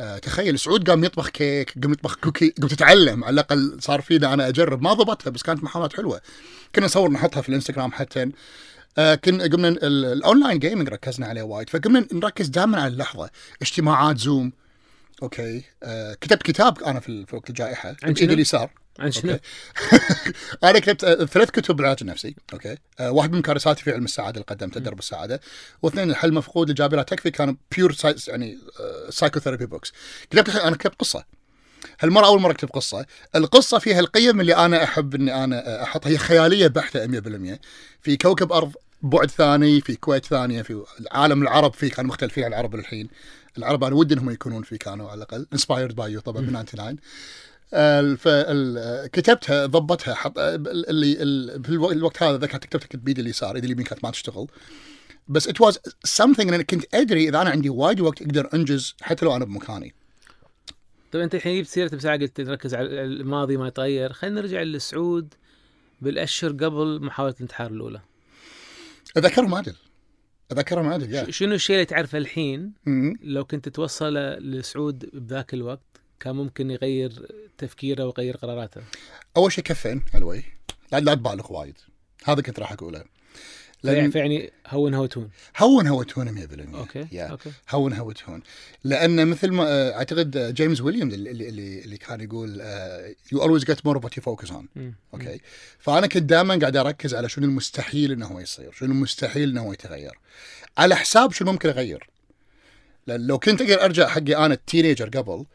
آه، 0.00 0.18
تخيل 0.18 0.58
سعود 0.58 0.90
قام 0.90 1.04
يطبخ 1.04 1.28
كيك 1.28 1.74
قام 1.82 1.92
يطبخ 1.92 2.14
cookie 2.16 2.54
قام 2.60 2.68
تتعلم. 2.68 3.24
على 3.24 3.34
الأقل 3.34 3.76
صار 3.80 4.00
فينا 4.00 4.34
أنا 4.34 4.48
أجرب. 4.48 4.82
ما 4.82 4.92
ضبطها 4.92 5.30
بس 5.30 5.42
كانت 5.42 5.64
محاولات 5.64 5.96
حلوة. 5.96 6.20
كنا 6.74 6.84
نصور 6.86 7.10
نحطها 7.10 7.40
في 7.40 7.48
الإنستغرام 7.48 7.92
حتى. 7.92 8.30
آه 8.98 9.14
كنا 9.14 9.44
قمنا 9.44 9.68
ال- 9.68 10.04
ال 10.04 10.12
online 10.12 10.58
gaming 10.58 10.88
ركزنا 10.88 11.26
عليه 11.26 11.42
وايد. 11.42 11.70
فقمنا 11.70 12.06
نركز 12.12 12.46
دائما 12.48 12.80
على 12.80 12.92
اللحظة. 12.92 13.30
اجتماعات 13.62 14.18
زوم 14.18 14.52
أوكي. 15.22 15.62
آه 15.82 16.14
كتبت 16.14 16.42
كتاب 16.42 16.82
أنا 16.82 17.00
في 17.00 17.26
وقت 17.32 17.50
الجائحة. 17.50 17.96
عن؟ 18.02 18.12
اليسار. 18.12 18.70
عن 18.98 19.10
شنو؟ 19.12 19.38
أنا 20.64 20.78
كتبت 20.78 21.04
آه، 21.04 21.24
ثلاث 21.24 21.50
كتب 21.50 21.76
بالعلاج 21.76 21.96
النفسي. 22.00 22.36
أوكي. 22.52 22.76
آه، 23.00 23.10
واحد 23.10 23.32
من 23.32 23.42
كارثاتي 23.42 23.82
في 23.82 23.92
علم 23.92 24.04
السعادة 24.04 24.30
اللي 24.40 24.44
قدمته 24.44 24.80
درب 24.80 24.98
السعادة. 24.98 25.40
واثنين 25.82 26.10
الحل 26.10 26.34
مفقود 26.34 26.70
لجابر 26.70 26.96
لا 26.96 27.02
تكفي 27.02 27.30
كانوا 27.30 27.54
pure 27.76 27.96
يعني 28.28 28.58
psychotherapy 29.10 29.66
books 29.66 29.92
كتبت 30.30 30.48
أنا 30.56 30.76
كتبت 30.76 30.94
قصة. 31.00 31.24
هالمرة 32.00 32.26
أول 32.26 32.40
مرة 32.40 32.52
أكتب 32.52 32.68
قصة. 32.68 33.06
القصة 33.36 33.78
فيها 33.78 34.00
القيم 34.00 34.40
اللي 34.40 34.56
أنا 34.56 34.84
أحب 34.84 35.14
إني 35.14 35.44
أنا 35.44 35.68
آه، 35.68 35.82
أحطها. 35.82 36.10
هي 36.10 36.18
خيالية 36.18 36.66
بحتة 36.66 37.06
100% 37.06 37.60
في 38.02 38.16
كوكب 38.16 38.52
أرض 38.52 38.72
بعد 39.02 39.30
ثاني 39.30 39.80
في 39.80 39.96
كويت 39.96 40.26
ثانية 40.26 40.62
في 40.62 40.82
العالم 41.00 41.42
العرب 41.42 41.72
فيه 41.74 41.90
كانوا 41.90 42.08
مختلفين 42.10 42.44
عن 42.44 42.50
العرب 42.50 42.74
الحين. 42.74 43.08
العرب 43.58 43.84
أنا 43.84 43.94
ودي 43.94 44.14
إنهم 44.14 44.30
يكونون 44.30 44.62
فيه 44.62 44.76
كانوا 44.76 45.10
على 45.10 45.18
الأقل. 45.18 45.46
inspired 45.52 45.94
by 45.94 46.12
you 46.12 46.20
طبعا 46.20 46.40
من 46.42 46.52
99 46.64 46.88
ال- 46.88 46.98
فال- 46.98 46.98
آه، 46.98 46.98
كتبتها 49.12 49.66
ضبطها 49.66 50.14
حط 50.14 50.38
اللي 50.38 51.22
ال- 51.22 51.62
في 51.64 51.68
الو- 51.68 51.90
الوقت 51.90 52.22
هذا 52.22 52.36
ذكرت 52.36 52.64
كتبتها 52.64 52.86
كنت 52.88 53.02
بيدي 53.02 53.20
اليسار 53.20 53.56
ايدي 53.56 53.66
اليمين 53.66 53.84
كانت 53.86 54.04
ما 54.04 54.10
تشتغل. 54.10 54.46
بس 55.28 55.48
it 55.48 55.60
was 55.60 55.78
something 56.06 56.40
أنا 56.40 56.62
كنت 56.62 56.94
أدري 56.94 57.28
إذا 57.28 57.42
أنا 57.42 57.50
عندي 57.50 57.70
وايد 57.70 58.00
وقت 58.00 58.22
أقدر 58.22 58.48
أنجز 58.54 58.94
حتى 59.00 59.24
لو 59.24 59.36
أنا 59.36 59.44
بمكاني. 59.44 59.94
طيب 61.12 61.22
أنت 61.22 61.34
الحين 61.34 61.62
جبت 61.62 61.68
سيرة 61.68 61.96
بساعة 61.96 62.18
قلت 62.18 62.40
نركز 62.40 62.74
على 62.74 63.04
الماضي 63.04 63.56
ما 63.56 63.68
يتغير. 63.68 64.12
خلينا 64.12 64.40
نرجع 64.40 64.62
للسعود 64.62 65.34
بالأشهر 66.00 66.50
قبل 66.50 67.00
محاولة 67.04 67.34
الانتحار 67.34 67.70
الأولى. 67.70 68.00
أذكرهم 69.16 69.54
عدل 69.54 69.74
أذكرهم 70.52 70.88
عدل 70.88 71.32
شنو 71.32 71.54
الشيء 71.54 71.76
اللي 71.76 71.86
تعرفه 71.86 72.18
الحين. 72.18 72.72
لو 73.22 73.44
كنت 73.44 73.68
توصله 73.68 74.38
لسعود 74.38 75.10
بذاك 75.12 75.54
الوقت؟ 75.54 75.85
كان 76.20 76.36
ممكن 76.36 76.70
يغير 76.70 77.26
تفكيره 77.58 78.04
ويغير 78.04 78.36
قراراته. 78.36 78.82
أول 79.36 79.52
شيء 79.52 79.64
كفين 79.64 80.02
علوي 80.14 80.44
لا 80.92 81.00
لا 81.00 81.14
تبالغ 81.14 81.52
وايد. 81.52 81.74
هذا 82.24 82.42
كنت 82.42 82.58
راح 82.58 82.72
أقوله. 82.72 83.04
لأن 83.82 84.12
يعني 84.14 84.52
هون 84.68 84.94
هوتون 84.94 85.30
هون 85.58 85.86
هوتون 85.86 86.46
100% 86.72 86.74
أوكي 86.74 87.06
يا. 87.12 87.26
أوكي. 87.26 87.50
هون 87.70 87.92
هوتون 87.92 88.42
لأن 88.84 89.28
مثل 89.28 89.50
ما 89.50 89.92
أعتقد 89.92 90.54
جيمس 90.54 90.80
ويليامز 90.80 91.14
اللي 91.14 91.30
اللي, 91.30 91.84
اللي 91.84 91.96
كان 91.96 92.20
يقول 92.20 92.60
you 93.32 93.42
always 93.42 93.64
get 93.64 93.86
more 93.86 93.96
what 93.96 94.16
you 94.16 94.22
focus 94.22 94.50
on. 94.50 94.68
أوكي. 95.14 95.40
فأنا 95.78 96.06
كنت 96.06 96.22
دائما 96.22 96.58
قاعد 96.58 96.76
أركز 96.76 97.14
على 97.14 97.28
شنو 97.28 97.44
المستحيل 97.44 98.12
إنه 98.12 98.26
هو 98.26 98.40
يصير 98.40 98.72
شنو 98.72 98.92
المستحيل 98.92 99.50
إنه 99.50 99.62
هو 99.62 99.72
يتغير. 99.72 100.18
على 100.78 100.96
حساب 100.96 101.32
شنو 101.32 101.52
ممكن 101.52 101.68
أغير. 101.68 102.10
لأن 103.06 103.26
لو 103.26 103.38
كنت 103.38 103.62
أقدر 103.62 103.84
أرجع 103.84 104.08
حقي 104.08 104.36
أنا 104.36 104.54
ال 104.54 104.60
teenager 104.60 105.08
قبل 105.08 105.46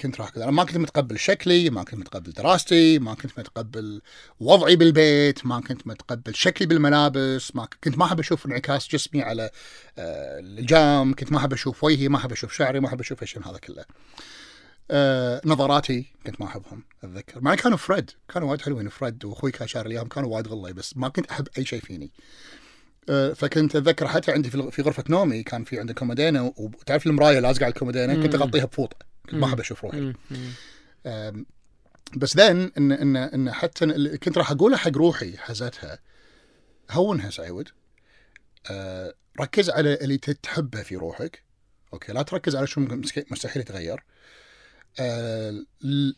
كنت 0.00 0.20
راح 0.20 0.30
أنا 0.36 0.50
ما 0.50 0.64
كنت 0.64 0.76
متقبل 0.76 1.18
شكلي 1.18 1.70
ما 1.70 1.82
كنت 1.82 1.94
متقبل 1.94 2.32
دراستي 2.32 2.98
ما 2.98 3.14
كنت 3.14 3.38
متقبل 3.38 4.02
وضعي 4.40 4.76
بالبيت 4.76 5.46
ما 5.46 5.60
كنت 5.60 5.86
متقبل 5.86 6.34
شكلي 6.34 6.66
بالملابس 6.66 7.56
ما 7.56 7.68
كنت 7.84 7.98
ما 7.98 8.04
أحب 8.04 8.20
أشوف 8.20 8.46
انعكاس 8.46 8.88
جسمي 8.88 9.22
على 9.22 9.50
آه، 9.98 10.40
الجام 10.40 11.14
كنت 11.14 11.32
ما 11.32 11.38
أحب 11.38 11.52
أشوف 11.52 11.84
وجهي 11.84 12.08
ما 12.08 12.16
أحب 12.16 12.32
أشوف 12.32 12.52
شعري 12.52 12.80
ما 12.80 12.88
أحب 12.88 13.00
أشوف 13.00 13.22
الشيء 13.22 13.48
هذا 13.48 13.58
كله. 13.58 13.84
آه، 14.90 15.40
نظراتي 15.44 16.06
كنت 16.26 16.40
ما 16.40 16.46
أحبهم 16.46 16.84
أتذكر. 17.04 17.40
مع 17.40 17.54
كانوا 17.54 17.78
فريد 17.78 18.10
كانوا 18.34 18.48
وايد 18.48 18.60
حلوين 18.62 18.88
فريد 18.88 19.24
وأخوي 19.24 19.50
كان 19.50 19.68
شاري 19.68 19.88
لي 19.88 19.94
إياهم، 19.94 20.08
كانوا 20.08 20.34
وايد 20.34 20.48
غلي 20.48 20.72
بس 20.72 20.96
ما 20.96 21.08
كنت 21.08 21.30
أحب 21.30 21.48
أي 21.58 21.64
شيء 21.64 21.80
فيني. 21.80 22.10
آه، 23.08 23.32
فكنت 23.32 23.76
أتذكر 23.76 24.08
حتى 24.08 24.32
عندي 24.32 24.50
في 24.50 24.82
غرفة 24.82 25.04
نومي 25.08 25.42
كان 25.42 25.64
في 25.64 25.80
عندي 25.80 25.94
كومودينا 25.94 26.52
وتعرف 26.56 27.06
المراية 27.06 27.38
لازقه 27.38 27.64
على 27.64 27.72
الكومودينا 27.72 28.14
كنت. 28.14 28.34
أغطيها 28.34 28.64
بفوطة. 28.64 29.11
ما. 29.32 29.46
احب 29.46 29.60
أشوف 29.60 29.84
روحي. 29.84 30.12
بس 32.16 32.36
ذن 32.36 32.72
ان 32.78 32.92
ان 32.92 33.16
إن 33.16 33.52
حتى 33.52 33.84
اللي 33.84 34.18
كنت 34.18 34.38
راح 34.38 34.50
أقولها 34.50 34.78
حق 34.78 34.96
روحي 34.96 35.36
حزتها. 35.38 35.98
هونها 36.90 37.30
سعود 37.30 37.68
أه 38.70 39.14
ركز 39.40 39.70
على 39.70 39.94
اللي 39.94 40.16
تحبه 40.18 40.82
في 40.82 40.96
روحك. 40.96 41.42
أوكي 41.92 42.12
لا 42.12 42.22
تركز 42.22 42.56
على 42.56 42.66
مسك- 42.76 43.32
مستحيل 43.32 43.62
يتغير. 43.62 44.04
أه 45.00 45.50
ل- 45.82 46.12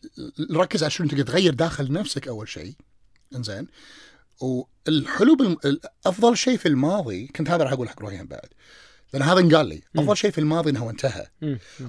ركز 0.57 0.83
على 0.83 0.91
شنو 0.91 1.09
تقدر 1.09 1.23
تغير 1.23 1.55
داخل 1.55 1.93
نفسك 1.93 2.29
أول 2.29 2.49
شيء. 2.49 2.75
إنزين. 3.35 3.67
والحلو. 4.41 5.61
أفضل 6.07 6.37
شيء 6.37 6.57
في 6.57 6.69
الماضي 6.69 7.27
كنت 7.27 7.51
هذا 7.51 7.65
راح 7.65 7.73
أقول 7.73 7.89
حق 7.89 8.01
روحي 8.01 8.25
بعد. 8.25 8.49
لأن 9.15 9.23
هذا 9.23 9.41
انقال 9.41 9.67
لي. 9.67 9.83
أفضل 9.97 10.17
شيء 10.17 10.31
في 10.31 10.39
الماضي 10.39 10.71
إنه 10.71 10.91
انتهى. 10.91 11.27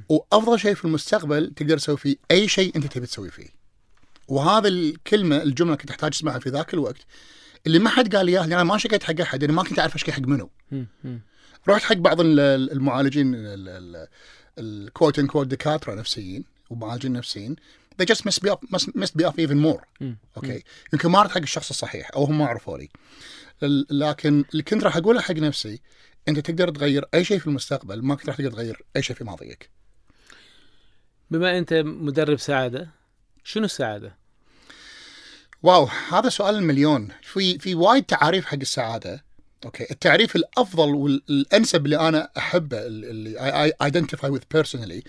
وأفضل 0.10 0.60
شيء 0.60 0.74
في 0.74 0.86
المستقبل 0.86 1.54
تقدر 1.56 1.78
تسوي 1.78 1.98
فيه 1.98 2.16
أي 2.32 2.48
شيء 2.48 2.76
أنت 2.76 2.86
تبي 2.88 3.06
تسوي 3.06 3.32
فيه. 3.32 3.48
وهذا 4.28 4.68
الكلمة 4.68 5.42
الجملة 5.42 5.76
كنت 5.76 5.90
أحتاج 5.92 6.12
أسمعها 6.16 6.40
في 6.40 6.50
ذاك 6.50 6.74
الوقت 6.74 6.98
اللي 7.68 7.80
ما 7.80 7.90
حد 7.90 8.16
قال 8.16 8.26
لي 8.26 8.32
إياها 8.32 8.44
أنا 8.46 8.64
ما 8.64 8.78
شكيت 8.78 9.04
حق 9.04 9.22
أحد 9.22 9.44
أنا 9.44 9.54
ما 9.54 9.64
كنت 9.64 9.80
أعرف 9.80 9.96
اشكي 9.96 10.12
حق 10.12 10.22
منو. 10.22 10.50
رحت 11.70 11.84
حق 11.84 11.96
بعض 11.96 12.22
ال- 12.22 12.40
ال- 12.40 12.72
المعالجين 12.72 13.34
ال 14.58 15.20
quote 15.20 15.28
unquote 15.28 15.48
دكاترة 15.48 15.94
نفسيين 15.94 16.46
ومعالجين 16.70 17.14
نفسيين 17.14 17.56
they 18.02 18.06
just 18.06 18.20
messed 18.20 18.44
me 18.46 18.50
up 18.52 18.60
messed, 18.76 18.86
messed 18.88 19.16
me 19.22 19.26
up 19.26 19.34
even 19.40 19.58
more. 19.66 19.84
أوكي 20.38 20.64
يمكن 20.94 21.10
ما 21.10 21.22
رحت 21.22 21.32
حق 21.32 21.42
الشخص 21.42 21.70
الصحيح 21.70 22.12
أو 22.16 22.24
هم 22.24 22.38
ما 22.38 22.46
عرفوا 22.46 22.78
لي 22.78 22.90
لكن 23.92 24.46
اللي 24.52 24.64
كنت 24.64 24.84
راح 24.84 24.98
أقوله 24.98 25.22
حق 25.22 25.32
نفسي 25.36 25.82
أنت 26.28 26.40
تقدر 26.40 26.70
تغير 26.70 27.06
أي 27.14 27.26
شيء 27.26 27.40
في 27.40 27.48
المستقبل 27.48 28.02
ما 28.02 28.16
كنت 28.16 28.28
راح 28.28 28.38
تقدر 28.38 28.52
تغير 28.52 28.84
أي 28.96 29.02
شيء 29.02 29.16
في 29.16 29.24
ماضيك. 29.24 29.70
بما 31.32 31.58
أنت 31.58 31.74
مدرب 31.74 32.40
سعادة 32.40 32.90
شنو 33.44 33.66
السعادة؟ 33.66 34.18
wow 35.64 35.90
هذا 36.10 36.30
سؤال 36.30 36.56
المليون 36.56 37.10
في 37.22 37.60
في 37.60 37.76
وايد 37.76 38.04
تعاريف 38.04 38.46
حق 38.46 38.58
السعادة. 38.62 39.26
أوكي 39.66 39.88
التعريف 39.92 40.36
الأفضل 40.36 40.96
والأنسب 40.96 41.86
اللي 41.86 42.00
أنا 42.00 42.30
أحبه 42.38 42.86
اللي 42.86 43.64
I 43.64 43.74
identify 43.82 44.30
with 44.30 44.42
personally 44.52 45.04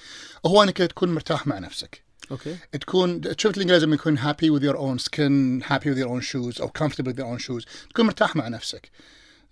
هو 0.47 0.63
أنك 0.63 0.77
تكون 0.77 1.15
مرتاح 1.15 1.47
مع 1.47 1.59
نفسك. 1.59 2.03
أوكي. 2.31 2.57
تكون 2.81 3.21
شفت 3.39 3.57
الإنجليزي 3.57 3.87
لما 3.87 3.95
يكون 3.95 4.19
happy 4.19 4.51
with 4.51 4.63
your 4.63 4.77
own 4.77 4.99
skin 4.99 5.63
happy 5.71 5.89
with 5.91 5.99
your 5.99 6.09
own 6.09 6.21
shoes 6.21 6.61
أو 6.61 6.73
comfortable 6.79 7.13
with 7.13 7.19
your 7.19 7.39
own 7.39 7.47
shoes 7.47 7.67
تكون 7.91 8.07
مرتاح 8.07 8.37
مع 8.37 8.49
نفسك. 8.49 8.91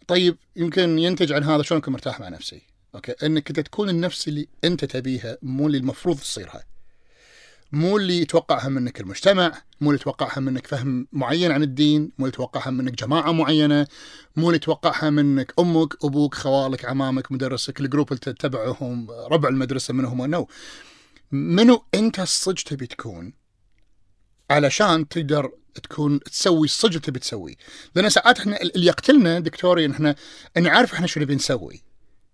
طيب 0.07 0.37
يمكن 0.57 0.99
ينتج 0.99 1.33
عن 1.33 1.45
هذا 1.45 1.63
شلون 1.63 1.81
اكون 1.81 1.93
مرتاح 1.93 2.21
مع 2.21 2.29
نفسي؟ 2.29 2.63
أوكي 2.95 3.13
إنك 3.23 3.49
انت 3.49 3.61
تكون 3.61 3.89
النفس 3.89 4.29
اللي 4.29 4.49
أنت 4.65 4.85
تبيها 4.85 5.39
مو 5.43 5.67
اللي 5.67 5.79
المفروض 5.79 6.19
تصيرها. 6.19 6.65
مو 7.73 7.97
اللي 7.97 8.19
يتوقعها 8.19 8.69
منك 8.69 9.01
المجتمع 9.01 9.63
مو 9.81 9.91
اللي 9.91 10.01
يتوقعها 10.01 10.41
منك 10.41 10.67
فهم 10.67 11.07
معين 11.13 11.53
عن 11.53 11.63
الدين 11.63 12.01
مو 12.01 12.27
اللي 12.27 12.29
يتوقعها 12.29 12.71
منك 12.71 12.93
جماعة 13.05 13.33
معينة 13.33 13.87
مو 14.37 14.47
اللي 14.47 14.57
يتوقعها 14.57 15.11
منك 15.11 15.55
أمك 15.59 16.05
أبوك 16.05 16.35
خوالك 16.35 16.85
عمامك 16.85 17.33
مدرسك 17.33 17.81
ال 17.81 17.86
group 17.86 18.09
اللي 18.09 18.21
تتبعهم 18.21 19.11
ربع 19.11 19.49
المدرسة 19.49 19.95
منهم 19.95 20.27
no 20.27 20.49
منو 21.33 21.85
أنت 21.95 22.21
الصج 22.21 22.63
تبي 22.63 22.87
تكون 22.87 23.33
علشان 24.51 25.09
تقدر 25.09 25.51
تكون 25.83 26.21
تسوي 26.21 26.65
الصج 26.65 26.89
اللي 26.89 27.01
تبي 27.01 27.19
تسويه. 27.19 27.55
لأن 27.95 28.11
ساعات 28.11 28.39
إحنا 28.41 28.63
اللي 28.63 28.87
يقتلنا 28.87 29.41
دكتوري 29.41 29.85
إن 29.85 29.91
إحنا 29.91 30.15
نعرف 30.57 30.95
إحنا 30.95 31.07
شو 31.07 31.21
نبي 31.21 31.35
نسوي 31.35 31.83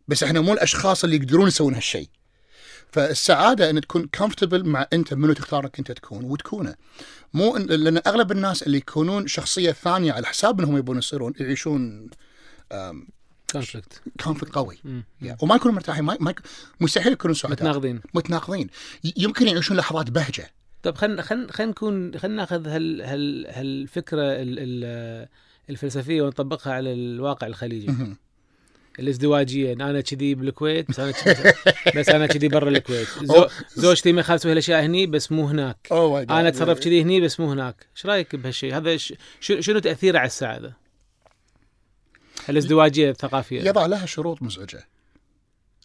بس 0.08 0.22
إحنا 0.22 0.40
مو 0.40 0.52
الأشخاص 0.52 1.04
اللي 1.04 1.16
يقدرون 1.16 1.48
يسوون 1.48 1.74
هالشيء 1.74 2.08
فالسعادة 2.92 3.70
إن 3.70 3.80
تكون 3.80 4.06
comfortable 4.06 4.64
مع 4.64 4.86
أنت 4.92 5.14
منو 5.14 5.32
تختار 5.32 5.64
انك 5.64 5.78
أنت 5.78 5.92
تكون 5.92 6.24
وتكونه. 6.24 6.74
مو 7.34 7.56
إن 7.56 7.62
لأن 7.62 8.00
أغلب 8.06 8.32
الناس 8.32 8.62
اللي 8.62 8.78
يكونون 8.78 9.26
شخصية 9.26 9.72
ثانية 9.72 10.12
على 10.12 10.26
حساب 10.26 10.60
إنهم 10.60 10.76
يبون 10.76 10.98
يصيرون 10.98 11.32
يعيشون 11.40 12.10
conflict 13.52 14.02
conflict 14.24 14.54
قوي. 14.54 14.78
وما 15.42 15.54
يكونوا 15.56 15.74
مرتاحين 15.74 16.04
ما 16.04 16.16
ما 16.20 16.30
يك- 16.30 16.40
مستحيل 16.80 17.12
يكونوا 17.12 17.34
سعداء. 17.34 17.56
متناقضين. 17.58 18.00
متناقضين. 18.14 18.70
يمكن 19.16 19.48
يعيشون 19.48 19.76
لحظات 19.76 20.10
بهجة. 20.10 20.50
طب 20.82 20.94
خلينا 20.94 21.22
خلينا 21.22 21.52
خلينا 21.52 21.70
نكون 21.70 22.18
خلينا 22.18 22.36
ناخذ 22.36 22.68
هال 22.68 23.02
هال 23.02 23.46
هالفكرة 23.48 24.22
ال 24.22 24.56
ال 24.58 25.28
الفلسفية 25.70 26.22
ونطبقها 26.22 26.72
على 26.72 26.92
الواقع 26.92 27.46
الخليجي. 27.46 27.94
الازدواجية 28.98 29.72
إن 29.72 29.80
أنا 29.80 30.00
كذي 30.00 30.34
بالكويت 30.34 30.88
بس 30.90 31.00
أنا 31.00 31.10
كذي 31.10 31.52
بس 32.00 32.08
أنا 32.08 32.26
كذي 32.26 32.48
برا 32.48 32.68
الكويت. 32.68 33.08
زين 33.22 33.46
زوجتي 33.76 34.12
ما 34.12 34.20
يخالف 34.20 34.46
هالأشياء 34.46 34.84
هني 34.84 35.06
بس 35.06 35.32
مو 35.32 35.46
هناك. 35.46 35.88
أنا 36.40 36.48
أتصرف 36.48 36.80
كذي 36.80 37.02
هني 37.02 37.20
بس 37.20 37.40
مو 37.40 37.50
هناك. 37.52 37.86
إيش 37.96 38.06
رأيك 38.06 38.36
بهالشيء؟ 38.36 38.76
هذا 38.76 38.96
ش- 38.96 39.14
شنو 39.40 39.78
تأثيره 39.78 40.18
على 40.18 40.26
السعادة؟ 40.26 40.76
الازدواجية 42.48 43.10
الثقافية. 43.10 43.62
يضع 43.62 43.86
لها 43.86 44.06
شروط 44.06 44.42
مزعجة. 44.42 44.86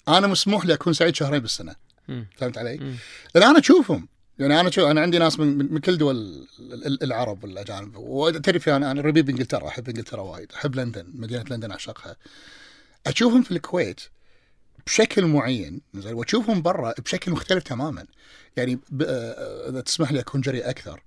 أنا 0.08 0.28
مسموح 0.28 0.66
لي 0.66 0.74
أكون 0.74 0.94
سعيد 0.94 1.16
شهرين 1.16 1.40
بالسنة. 1.40 1.76
فهمت 2.38 2.58
علي؟ 2.58 2.78
لأن 3.36 3.44
أنا 3.50 3.60
أشوفهم. 3.60 4.08
يعني 4.40 4.60
أنا 4.60 4.70
شوف 4.72 4.84
أنا 4.86 5.02
عندي 5.02 5.18
ناس 5.20 5.40
من, 5.40 5.74
من 5.74 5.80
كل 5.80 5.98
دول 5.98 6.16
ال- 6.60 6.86
ال- 6.88 7.04
العرب 7.04 7.44
والأجانب. 7.44 7.96
وتعرف 7.96 8.70
أنا 8.70 8.92
أنا 8.92 9.02
ربيب 9.02 9.30
انجلترا 9.30 9.68
أحب 9.68 9.88
إنجلترا 9.90 10.22
وايد 10.22 10.52
أحب 10.54 10.76
لندن 10.76 11.12
مدينة 11.14 11.44
لندن 11.50 11.72
أعشقها. 11.72 12.16
أشوفهم 13.08 13.44
في 13.44 13.52
الكويت 13.52 14.02
بشكل 14.88 15.26
معين 15.26 15.82
زين 15.94 16.14
وأشوفهم 16.14 16.62
برا 16.62 16.94
بشكل 17.00 17.32
مختلف 17.32 17.64
تماما. 17.64 18.06
يعني 18.58 18.76
ب- 18.90 19.02
آه، 19.02 19.70
إذا 19.70 19.82
تسمح 19.82 20.12
لي 20.12 20.20
أكون 20.20 20.42
جريء 20.42 20.70
أكثر. 20.70 21.04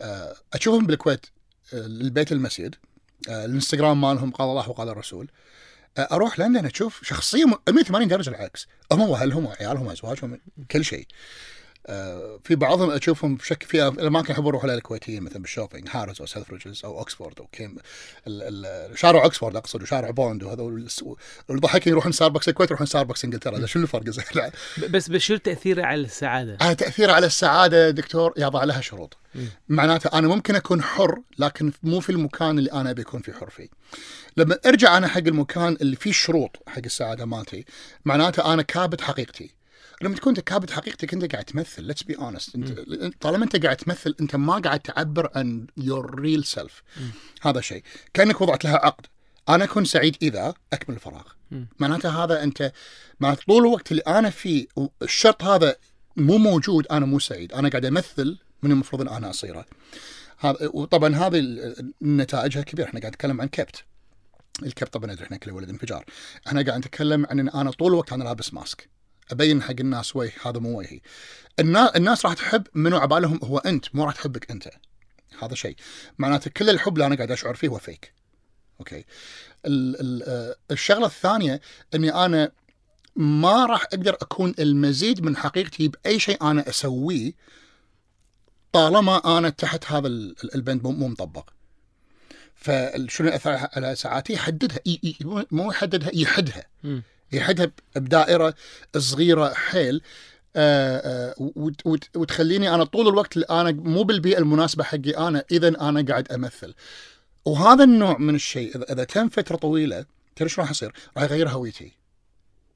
آه، 0.00 0.36
أشوفهم 0.52 0.86
بالكويت 0.86 1.26
آه، 1.74 1.86
البيت 1.86 2.32
المسجد 2.32 2.74
آه، 3.28 3.44
الإنستغرام 3.44 4.00
مالهم 4.00 4.30
قال 4.30 4.48
الله 4.48 4.68
وقال 4.70 4.88
الرسول. 4.88 5.28
آه، 5.98 6.08
أروح 6.12 6.38
لندن 6.38 6.66
أشوف 6.66 7.04
شخصية 7.04 7.44
م- 7.44 7.58
180 7.70 8.08
درجة 8.08 8.30
العكس. 8.30 8.66
هم 8.92 9.00
وأهلهم 9.00 9.46
وعيالهم 9.46 9.86
وأزواجهم 9.86 10.40
كل 10.70 10.84
شيء. 10.84 11.06
آه، 11.06 11.06
في 12.44 12.54
بعضهم 12.54 12.90
أشوفهم 12.90 13.34
بشكل 13.34 13.66
في 13.66 13.88
الاماكن 13.88 14.32
يحبون 14.32 14.48
يروحوا 14.48 14.68
لها 14.68 14.76
الكويتيين 14.76 15.22
مثلا 15.22 15.38
بال 15.38 15.48
shopping 15.48 15.88
Harrods 15.90 16.20
أو 16.20 16.26
Selfridges 16.26 16.84
أو 16.84 16.98
اوكسفورد 16.98 17.38
أو 17.38 17.46
كيم 17.46 17.76
شارع 18.94 19.24
اوكسفورد 19.24 19.56
أقصد 19.56 19.82
وشارع 19.82 20.10
بوند 20.10 20.42
وهذول 20.42 20.88
الضحك 21.50 21.86
يروحون 21.86 22.12
ستاربكس 22.12 22.48
الكويت 22.48 22.70
يروحون 22.70 22.86
ستاربكس 22.86 23.24
إنجلترا. 23.24 23.66
شو 23.66 23.78
الفرق 23.78 24.10
زين؟ 24.10 24.24
بس 24.90 25.08
بس 25.08 25.20
شو 25.20 25.36
تاثيره 25.36 25.82
على 25.82 26.00
السعادة؟ 26.00 26.58
آه 26.60 26.72
تأثير 26.72 27.10
على 27.10 27.26
السعادة 27.26 27.90
دكتور 27.90 28.32
يضع 28.36 28.64
لها 28.64 28.80
شروط. 28.80 29.16
معناته 29.68 30.18
أنا 30.18 30.28
ممكن 30.28 30.54
أكون 30.54 30.82
حر 30.82 31.20
لكن 31.38 31.72
مو 31.82 32.00
في 32.00 32.10
المكان 32.10 32.58
اللي 32.58 32.72
أنا 32.72 32.90
أبي 32.90 33.02
أكون 33.02 33.20
فيه 33.20 33.32
حر 33.32 33.50
فيه. 33.50 33.68
لما 34.36 34.58
أرجع 34.66 34.96
أنا 34.96 35.08
حق 35.08 35.18
المكان 35.18 35.76
اللي 35.80 35.96
فيه 35.96 36.12
شروط 36.12 36.56
حق 36.66 36.82
السعادة 36.84 37.24
مالتي 37.24 37.64
معناته 38.04 38.54
أنا 38.54 38.62
كابت 38.62 39.00
حقيقتي. 39.00 39.53
لما 40.02 40.14
تكون 40.14 40.30
انت 40.30 40.40
كابت 40.40 40.70
حقيقتك 40.70 41.14
انت 41.14 41.32
قاعد 41.32 41.44
تمثل 41.44 41.82
let's 41.82 42.02
be 42.02 42.16
honest 42.16 42.54
انت 42.54 42.80
طالما 43.20 43.44
انت 43.44 43.64
قاعد 43.64 43.76
تمثل 43.76 44.14
انت 44.20 44.36
ما 44.36 44.58
قاعد 44.58 44.80
تعبر 44.80 45.30
عن 45.34 45.66
your 45.76 46.20
real 46.20 46.44
self 46.44 46.82
هذا 47.42 47.60
شيء. 47.60 47.82
كأنك 48.14 48.40
وضعت 48.40 48.64
لها 48.64 48.76
عقد. 48.76 49.06
أنا 49.48 49.64
أكون 49.64 49.84
سعيد 49.84 50.16
إذا 50.22 50.54
أكمل 50.72 50.94
الفراغ. 50.94 51.22
معناته 51.78 52.24
هذا 52.24 52.42
أنت 52.42 52.72
معناته 53.20 53.42
طول 53.46 53.62
الوقت 53.62 53.90
اللي 53.90 54.02
أنا 54.02 54.30
فيه 54.30 54.66
الشرط 55.02 55.42
هذا 55.42 55.76
مو 56.16 56.38
موجود 56.38 56.86
أنا 56.86 57.06
مو 57.06 57.18
سعيد. 57.18 57.52
أنا 57.52 57.68
قاعد 57.68 57.84
أمثل 57.84 58.38
من 58.62 58.70
المفروض 58.70 59.02
إن 59.02 59.08
أنا 59.08 59.30
أصيره. 59.30 59.66
هذا 60.38 60.70
وطبعا 60.72 61.16
هذه 61.16 61.74
نتائجها 62.02 62.62
كبيرة. 62.62 62.86
إحنا 62.86 63.00
قاعد 63.00 63.12
نتكلم 63.12 63.40
عن 63.40 63.48
كبت. 63.48 63.84
الكب 64.62 64.86
طبعا 64.86 65.14
إحنا 65.22 65.36
كل 65.36 65.50
ولد 65.50 65.68
انفجار. 65.68 66.04
إحنا 66.46 66.62
قاعد 66.62 66.78
نتكلم 66.78 67.26
عن 67.26 67.40
إن 67.40 67.48
أنا 67.48 67.70
طول 67.70 67.92
الوقت 67.92 68.12
أنا 68.12 68.24
لابس 68.24 68.54
ماسك. 68.54 68.88
أبين 69.30 69.62
حق 69.62 69.74
الناس 69.80 70.16
وجه 70.16 70.32
هذا 70.46 70.58
مو 70.58 70.78
وجهي 70.78 71.00
النا- 71.60 71.96
الناس 71.96 72.26
راح 72.26 72.34
تحب 72.34 72.66
منو 72.74 72.96
عبالهم 72.96 73.40
هو 73.44 73.58
أنت 73.58 73.84
مو 73.94 74.04
راح 74.04 74.14
تحبك 74.14 74.50
أنت. 74.50 74.68
هذا 75.42 75.54
شيء. 75.54 75.76
معناته 76.18 76.50
كل 76.50 76.70
الحب 76.70 76.92
اللي 76.94 77.06
أنا 77.06 77.16
قاعد 77.16 77.30
أشعر 77.30 77.54
فيه 77.54 77.68
هو 77.68 77.78
فيك 77.78 78.12
أوكي. 78.80 79.04
ال 79.66 80.00
ال 80.00 80.22
آه، 80.22 80.56
الشغلة 80.70 81.06
الثانية 81.06 81.60
إني 81.94 82.14
أنا 82.14 82.52
ما 83.16 83.66
راح 83.66 83.82
أقدر 83.82 84.14
أكون 84.14 84.54
المزيد 84.58 85.20
من 85.24 85.36
حقيقتي 85.36 85.88
بأي 85.88 86.18
شيء 86.18 86.50
أنا 86.50 86.68
أسويه 86.68 87.32
طالما 88.72 89.38
أنا 89.38 89.48
تحت 89.48 89.84
هذا 89.92 90.06
ال- 90.06 90.36
ال- 90.44 90.54
البند 90.54 90.82
مو 90.86 91.08
مطبق. 91.08 91.50
فشنو 92.56 93.28
الاثر 93.28 93.50
على 93.72 93.94
ساعاتي؟ 93.96 94.32
يحددها 94.32 94.78
مو- 95.50 95.70
يحددها 95.70 96.10
يحدها. 96.14 96.64
يحدها 97.32 97.70
بدائرة 97.96 98.54
صغيرة 98.96 99.54
حيل. 99.54 100.02
آه، 100.56 100.98
آه، 100.98 101.34
وت- 101.38 101.86
وت- 101.86 102.16
وتخليني 102.16 102.74
أنا 102.74 102.84
طول 102.84 103.08
الوقت 103.08 103.36
أنا 103.36 103.70
مو 103.72 104.02
بالبيئة 104.02 104.38
المناسبة 104.38 104.84
حقي 104.84 105.10
أنا 105.10 105.44
إذا 105.52 105.68
أنا 105.68 106.04
قاعد 106.08 106.32
أمثل. 106.32 106.74
وهذا 107.44 107.84
النوع 107.84 108.18
من 108.18 108.34
الشيء 108.34 108.76
اذا 108.76 108.92
إذا 108.92 109.04
تم 109.04 109.28
فترة 109.28 109.56
طويلة 109.56 110.04
ترى 110.36 110.48
شو 110.48 110.60
راح 110.60 110.70
يصير؟ 110.70 110.92
راح 111.16 111.22
يغير 111.24 111.48
هويتي. 111.48 111.92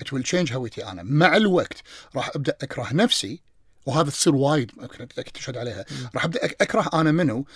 It 0.05 0.07
will 0.07 0.23
change 0.23 0.53
هويتي 0.53 0.85
أنا. 0.87 1.03
مع 1.03 1.37
الوقت 1.37 1.83
راح 2.17 2.31
أبدأ 2.35 2.57
أكره 2.63 2.89
نفسي 2.93 3.41
وهذا 3.87 4.11
تصير 4.11 4.35
وايد 4.35 4.71
ممكن 4.77 5.09
تشهد 5.09 5.57
عليها. 5.57 5.85
راح 6.15 6.25
أبدأ 6.25 6.41
أكره 6.45 6.91
أنا 6.95 7.13
منو؟ 7.13 7.47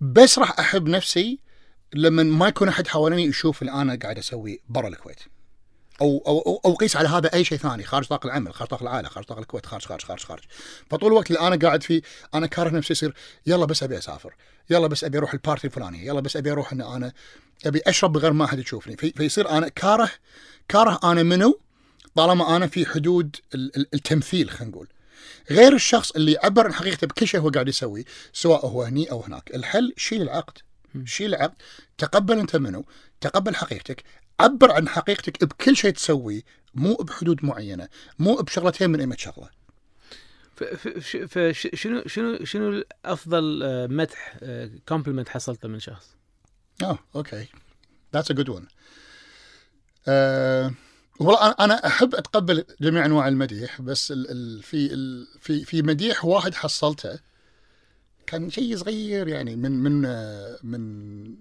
بس 0.00 0.38
راح 0.38 0.58
أحب 0.60 0.88
نفسي 0.88 1.38
لما 1.94 2.22
ما 2.22 2.48
يكون 2.48 2.68
أحد 2.68 2.86
حواليني 2.86 3.24
يشوف 3.24 3.62
اللي 3.62 3.72
أنا 3.72 3.98
قاعد 4.02 4.18
أسويه 4.18 4.58
برا 4.68 4.88
الكويت. 4.88 5.20
أو 6.00 6.22
أو 6.26 6.60
أو, 6.64 6.74
قيس 6.74 6.96
على 6.96 7.08
هذا 7.08 7.34
أي 7.34 7.44
شيء 7.44 7.58
ثاني 7.58 7.84
خارج 7.84 8.06
طاق 8.06 8.26
العمل 8.26 8.54
خارج 8.54 8.70
طاق 8.70 8.82
العائلة 8.82 9.08
خارج 9.08 9.26
طاق 9.26 9.38
الكويت 9.38 9.66
خارج 9.66 9.84
خارج 9.84 10.02
خارج 10.04 10.20
خارج. 10.24 10.42
فطول 10.90 11.12
الوقت 11.12 11.30
اللي 11.30 11.40
أنا 11.40 11.56
قاعد 11.56 11.82
فيه 11.82 12.02
أنا 12.34 12.46
كاره 12.46 12.70
نفسي 12.70 12.92
يصير 12.92 13.14
يلا 13.46 13.66
بس 13.66 13.82
أبي 13.82 13.98
أسافر 13.98 14.34
يلا 14.70 14.86
بس 14.86 15.04
أبي 15.04 15.18
أروح 15.18 15.32
البارتي 15.32 15.66
الفلانيه 15.66 16.06
يلا 16.06 16.20
بس 16.20 16.36
أبي 16.36 16.52
أروح 16.52 16.72
إن 16.72 16.80
أنا 16.80 17.12
أبي 17.66 17.80
أشرب 17.86 18.12
بغير 18.12 18.32
ما 18.32 18.44
احد 18.44 18.58
يشوفني. 18.58 18.96
في 18.96 19.12
فيصير 19.12 19.50
أنا 19.50 19.68
كاره 19.68 20.10
كاره 20.68 21.00
أنا 21.04 21.22
منو؟ 21.22 21.60
طالما 22.14 22.56
أنا 22.56 22.66
في 22.66 22.86
حدود 22.86 23.36
ال- 23.54 23.76
ال- 23.76 23.88
التمثيل 23.94 24.50
خلينا 24.50 24.70
نقول. 24.72 24.88
غير 25.50 25.72
الشخص 25.74 26.10
اللي 26.10 26.32
يعبر 26.32 26.66
عن 26.66 26.74
حقيقته 26.74 27.06
بكل 27.06 27.28
شيء 27.28 27.40
هو 27.40 27.48
قاعد 27.50 27.68
يسويه 27.68 28.04
سواء 28.32 28.66
هو 28.66 28.82
هني 28.82 29.10
أو 29.10 29.20
هناك. 29.20 29.50
الحل 29.54 29.94
شيل 29.96 30.22
العقد. 30.22 30.58
شيل 31.04 31.34
العقد. 31.34 31.54
تقبل 31.98 32.38
أنت 32.38 32.56
منو 32.56 32.84
تقبل 33.20 33.56
حقيقتك. 33.56 34.04
عبر 34.40 34.72
عن 34.72 34.88
حقيقتك 34.88 35.44
بكل 35.44 35.76
شيء 35.76 35.90
تسويه 35.90 36.42
مو 36.74 36.94
بحدود 36.94 37.44
معينة 37.44 37.88
مو 38.18 38.34
بشغلتين 38.34 38.90
من 38.90 39.00
ايمة 39.00 39.16
شغلة. 39.16 39.50
فشنو 41.28 42.02
شنو 42.06 42.44
شنو 42.44 42.84
افضل 43.04 43.62
آه، 43.62 43.86
مدح 43.86 44.38
compliment 44.88 45.28
حصلته 45.28 45.68
من 45.68 45.80
شخص؟ 45.80 46.16
آه 46.82 46.98
okay. 47.16 47.46
That's 48.14 48.30
a 48.30 48.34
good 48.34 48.48
one 48.48 48.66
والله 51.20 51.54
أنا 51.60 51.86
أحب 51.86 52.14
أتقبل 52.14 52.64
جميع 52.80 53.04
أنواع 53.04 53.28
المديح 53.28 53.80
بس 53.82 54.12
ال 54.12 54.30
ال 54.30 54.62
في 54.62 54.94
ال 54.94 55.26
في 55.40 55.64
في 55.64 55.82
مديح 55.82 56.24
واحد 56.24 56.54
حصلته 56.54 57.18
كان 58.26 58.50
شيء 58.50 58.76
صغير 58.76 59.28
يعني 59.28 59.56
من 59.56 59.72
من 59.72 60.04
آه، 60.04 60.58
من 60.62 60.80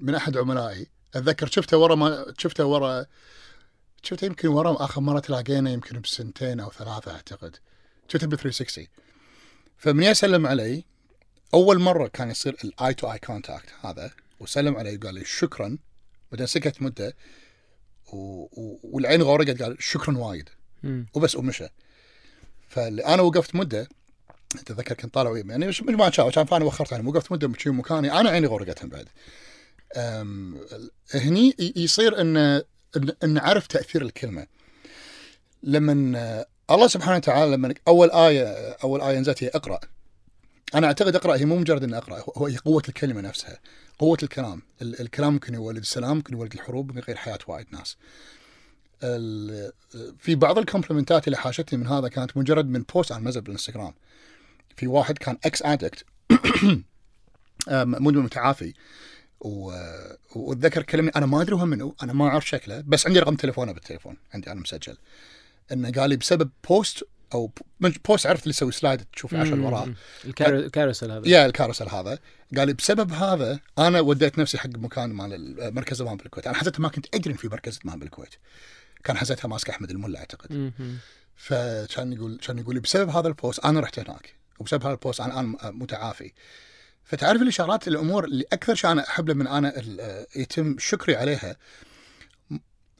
من 0.06 0.16
أحد 0.16 0.38
عملائي. 0.38 0.88
أتذكر 1.16 1.48
شفته 1.48 1.78
ورا 1.78 1.96
ما 1.96 2.34
شفته 2.38 2.66
ورا 2.66 3.06
شفته 4.04 4.26
يمكن 4.26 4.48
ورا 4.48 4.76
آخر 4.86 5.02
مرة 5.02 5.20
تلاقينا 5.20 5.72
يمكن 5.72 6.02
بسنتين 6.02 6.60
أو 6.60 6.72
ثلاثة 6.72 7.12
أعتقد. 7.12 7.56
شفته 8.08 8.28
بال 8.28 8.38
360 8.38 8.88
فمن 9.78 10.04
يسلم 10.04 10.48
علي 10.48 10.86
أول 11.54 11.80
مرة 11.80 12.08
كان 12.08 12.32
يصير 12.32 12.58
ال 12.64 12.94
eye 12.94 13.04
to 13.04 13.12
eye 13.12 13.20
contact 13.20 13.70
هذا 13.82 14.12
وسلم 14.40 14.78
علي 14.78 14.98
وقال 14.98 15.14
لي 15.14 15.26
شكرا. 15.26 15.78
بعدين 16.32 16.48
سكت 16.48 16.82
مدة 16.82 17.16
و... 18.14 18.18
و... 18.44 18.80
والعين 18.84 19.22
غورقت 19.22 19.62
قال 19.62 19.78
شكرا 19.80 20.18
وايد. 20.18 20.50
وبس 21.14 21.36
ومشى. 21.36 21.68
فانا 22.70 23.22
وقفت 23.22 23.56
مدة 23.56 23.90
أتذكر 24.56 24.96
كنت 24.96 25.14
طالع 25.14 25.38
يعني 25.38 25.68
مش 25.68 25.82
ما 25.82 26.12
شاف 26.12 26.36
كان 26.36 26.46
فانا 26.46 26.66
وخرت 26.66 26.94
عنه. 26.94 27.10
وقفت 27.10 27.32
مدة 27.32 27.48
مكاني 27.66 28.20
أنا 28.20 28.30
عيني 28.30 28.48
غورقت 28.48 28.86
بعد. 28.86 29.10
هني 31.14 31.56
يصير 31.76 32.22
ان 32.22 32.38
ان, 32.38 33.12
إن 33.24 33.38
عرف 33.38 33.68
تأثير 33.68 34.02
الكلمة. 34.02 34.48
لما 35.64 36.20
آه، 36.20 36.46
الله 36.72 36.88
سبحانه 36.88 37.18
وتعالى 37.18 37.52
لما 37.52 37.74
أول 37.88 38.12
آية 38.12 38.44
أول 38.84 39.02
آية 39.02 39.20
نزلت 39.20 39.44
هي 39.44 39.48
اقرأ. 39.48 39.80
أنا 40.76 40.88
أعتقد 40.88 41.16
اقرأ 41.16 41.36
هي 41.38 41.46
مو 41.46 41.58
مجرد 41.58 41.84
إن 41.84 41.94
أقرأ 41.94 42.24
هو 42.38 42.48
هي 42.48 42.58
قوة 42.58 42.84
الكلمة 42.90 43.22
نفسها 43.22 43.60
قوة 44.00 44.18
الكلام. 44.24 44.62
ال- 44.82 45.02
الكلام 45.02 45.34
ممكن 45.34 45.54
يولد 45.54 45.78
السلام 45.78 46.16
ممكن 46.18 46.34
يولد 46.34 46.54
الحروب 46.54 46.88
ممكن 46.88 47.00
يغير 47.02 47.16
حياة 47.18 47.40
وايد 47.48 47.68
ناس. 47.72 47.98
في 50.20 50.36
بعض 50.36 50.58
ال 50.58 50.63
compliment 50.63 51.22
ات 51.22 51.28
اللي 51.28 51.38
حاشتني 51.38 51.80
من 51.80 51.88
هذا 51.88 52.08
كانت 52.08 52.38
مجرد 52.38 52.70
من 52.70 52.84
post 52.94 53.12
عن 53.12 53.24
مزب 53.24 53.44
بالإنستغرام. 53.44 53.94
في 54.78 54.88
واحد 54.88 55.18
كان 55.18 55.38
ex 55.46 55.62
addict 55.64 56.06
مدمن 57.78 58.24
متعافي. 58.24 58.74
و- 59.40 59.72
واتذكر 60.36 60.84
كلمني 60.84 61.12
أنا 61.16 61.26
ما 61.26 61.42
أدري 61.42 61.56
هو 61.56 61.66
منو 61.66 61.96
أنا 62.04 62.14
ما 62.14 62.28
أعرف 62.28 62.48
شكله 62.48 62.84
بس 62.88 63.08
عندي 63.08 63.20
رقم 63.20 63.36
تليفونه 63.36 63.72
بالتليفون 63.72 64.18
عندي 64.34 64.52
أنا 64.52 64.62
مسجل. 64.62 64.98
إنه 65.72 65.92
قال 65.92 66.10
لي 66.10 66.16
بسبب 66.18 66.50
بوست 66.70 67.04
أو 67.34 67.52
بوست 68.08 68.28
عرفت 68.28 68.44
اللي 68.44 68.50
يسوي 68.50 68.72
slide 68.72 69.06
تشوف 69.16 69.34
العشر 69.34 69.56
مم. 69.56 69.66
وراه 69.66 69.94
ال 70.26 70.35
carousel 70.35 71.12
هذا. 71.12 71.28
يا 71.28 71.46
ال 71.46 71.51
carousel 71.51 71.90
هذا. 71.90 72.20
قال 72.58 72.68
لي 72.68 72.74
بسبب 72.74 73.12
هذا 73.14 73.60
أنا 73.80 74.00
وديت 74.00 74.40
نفسي 74.40 74.58
حق 74.58 74.70
مكان 74.70 75.10
مال 75.10 75.56
مركز 75.76 76.02
امام 76.02 76.18
بالكويت. 76.18 76.48
أنا 76.48 76.58
حزتها 76.58 76.80
ما 76.82 76.90
كنت 76.90 77.16
أدري 77.16 77.34
إن 77.34 77.38
في 77.38 77.48
مركز 77.48 77.80
إمام 77.86 78.00
بالكويت. 78.00 78.36
كان 79.04 79.18
حزتها 79.18 79.48
ماسك 79.48 79.70
أحمد 79.70 79.92
الملا 79.92 80.20
أعتقد. 80.20 80.72
فكان 81.36 82.14
يقول 82.14 82.40
كان 82.48 82.60
يقول 82.60 82.76
لي 82.76 82.82
بسبب 82.82 83.10
هذا 83.10 83.28
ال 83.28 83.34
post 83.34 83.60
أنا 83.66 83.80
رحت 83.80 84.00
هناك 84.00 84.34
وبسبب 84.60 84.84
هذا 84.84 84.92
ال 84.92 84.98
post 84.98 85.22
أنا 85.22 85.42
الان 85.42 85.56
متعافي. 85.64 86.34
فتعرف 87.06 87.42
الإشارات 87.42 87.88
الأمور 87.88 88.26
اللي 88.26 88.46
أكثر 88.54 88.76
شيء 88.76 88.92
أنا 88.92 89.08
أحب 89.10 89.30
لما 89.30 89.58
أنا 89.58 89.80
ال- 89.80 90.26
يتم 90.36 90.76
شكري 90.80 91.16
عليها. 91.16 91.56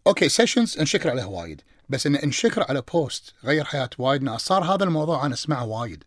okay 0.08 0.30
sessions 0.30 0.78
انشكر 0.80 1.10
عليها 1.10 1.26
وايد 1.26 1.62
بس 1.90 2.08
إن 2.08 2.16
انشكر 2.16 2.64
على 2.70 2.82
post 2.94 3.34
غير 3.44 3.64
حياة 3.66 3.90
وايد 3.98 4.24
ناس 4.24 4.42
صار 4.42 4.64
هذا 4.64 4.84
الموضوع 4.84 5.26
أنا 5.26 5.34
أسمعه 5.34 5.66
وايد. 5.66 6.04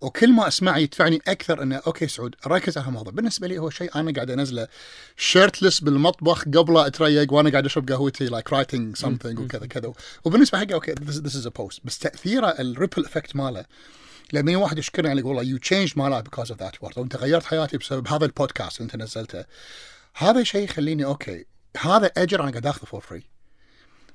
وكل 0.00 0.32
ما 0.32 0.48
أسمعه 0.48 0.78
يدفعني 0.78 1.20
أكثر 1.28 1.62
إنه 1.62 1.82
okay 1.86 2.08
سعود 2.08 2.34
ركز 2.46 2.78
على 2.78 2.86
الموضوع. 2.88 3.12
بالنسبة 3.12 3.48
لي 3.48 3.58
هو 3.58 3.70
شيء 3.70 3.90
أنا 3.96 4.12
قاعد 4.12 4.30
أنزله 4.30 4.68
shirtless 5.16 5.80
بالمطبخ 5.80 6.44
قبل 6.44 6.76
أتريق 6.78 7.32
وأنا 7.32 7.50
قاعد 7.50 7.64
أشرب 7.64 7.90
قهوتي 7.92 8.24
like 8.24 8.52
writing 8.52 8.96
something 8.96 9.38
وكذا 9.38 9.66
كذا. 9.66 9.92
وبالنسبة 10.24 10.58
حقي 10.58 10.74
okay 10.74 10.92
this 10.92 11.36
is 11.36 11.46
a 11.46 11.50
post 11.50 11.80
بس 11.84 11.98
تأثيره 11.98 12.46
ال 12.48 12.56
ripple 12.56 13.04
effect 13.04 13.36
ماله 13.36 13.64
لما 14.32 14.56
واحد 14.56 14.78
يشكرني 14.78 15.08
عليه 15.10 15.20
يقول 15.20 15.36
والله 15.36 15.50
you 15.50 15.58
changed 15.58 15.92
my 15.96 16.10
life 16.10 16.24
because 16.24 16.50
of 16.50 16.60
that 16.60 16.82
word 16.82 16.98
وانت 16.98 17.16
غيرت 17.16 17.44
حياتي 17.44 17.76
بسبب 17.76 18.08
هذا 18.08 18.24
البودكاست 18.24 18.80
اللي 18.80 18.92
أنت 18.92 19.02
نزلته. 19.02 19.44
هذا 20.14 20.42
شيء 20.42 20.64
يخليني 20.64 21.04
okay. 21.04 21.46
هذا 21.80 22.06
أجر 22.06 22.42
أنا 22.42 22.50
قاعد 22.50 22.66
أخذه 22.66 22.84
for 22.84 23.00
free 23.00 23.22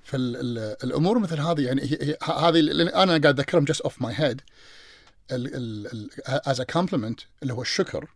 فالامور 0.03 1.19
مثل 1.19 1.39
هذه 1.39 1.61
يعني 1.61 1.81
هذه 2.23 2.59
أنا 3.03 3.17
قاعد 3.17 3.25
اذكرهم 3.25 3.65
just 3.65 3.81
off 3.81 4.01
my 4.01 4.13
head 4.17 4.41
as 6.29 6.61
a 6.61 6.63
compliment 6.63 7.19
اللي 7.43 7.53
هو 7.53 7.61
الشكر. 7.61 8.07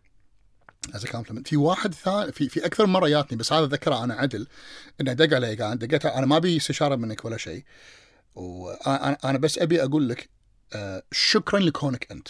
as 0.94 1.06
compliment 1.06 1.48
في 1.48 1.56
واحد 1.56 1.94
ثاني 1.94 2.32
في 2.32 2.48
في 2.48 2.66
أكثر 2.66 2.86
مرة 2.86 3.08
جاتني 3.08 3.38
بس 3.38 3.52
هذا 3.52 3.66
ذكره 3.66 4.04
أنا 4.04 4.14
عدل 4.14 4.46
إنه 5.00 5.12
دق 5.12 5.36
علي 5.36 5.54
قال 5.54 5.78
دقيت 5.78 6.06
أنا 6.06 6.26
ما 6.26 6.36
ابي 6.36 6.56
استشاره 6.56 6.96
منك 6.96 7.24
ولا 7.24 7.36
شيء. 7.36 7.64
وأنا 8.34 9.18
أنا 9.24 9.38
بس 9.38 9.58
أبي 9.58 9.82
أقول 9.82 10.08
لك 10.08 10.28
شكرا 11.12 11.60
لكونك 11.60 12.06
أنت. 12.12 12.28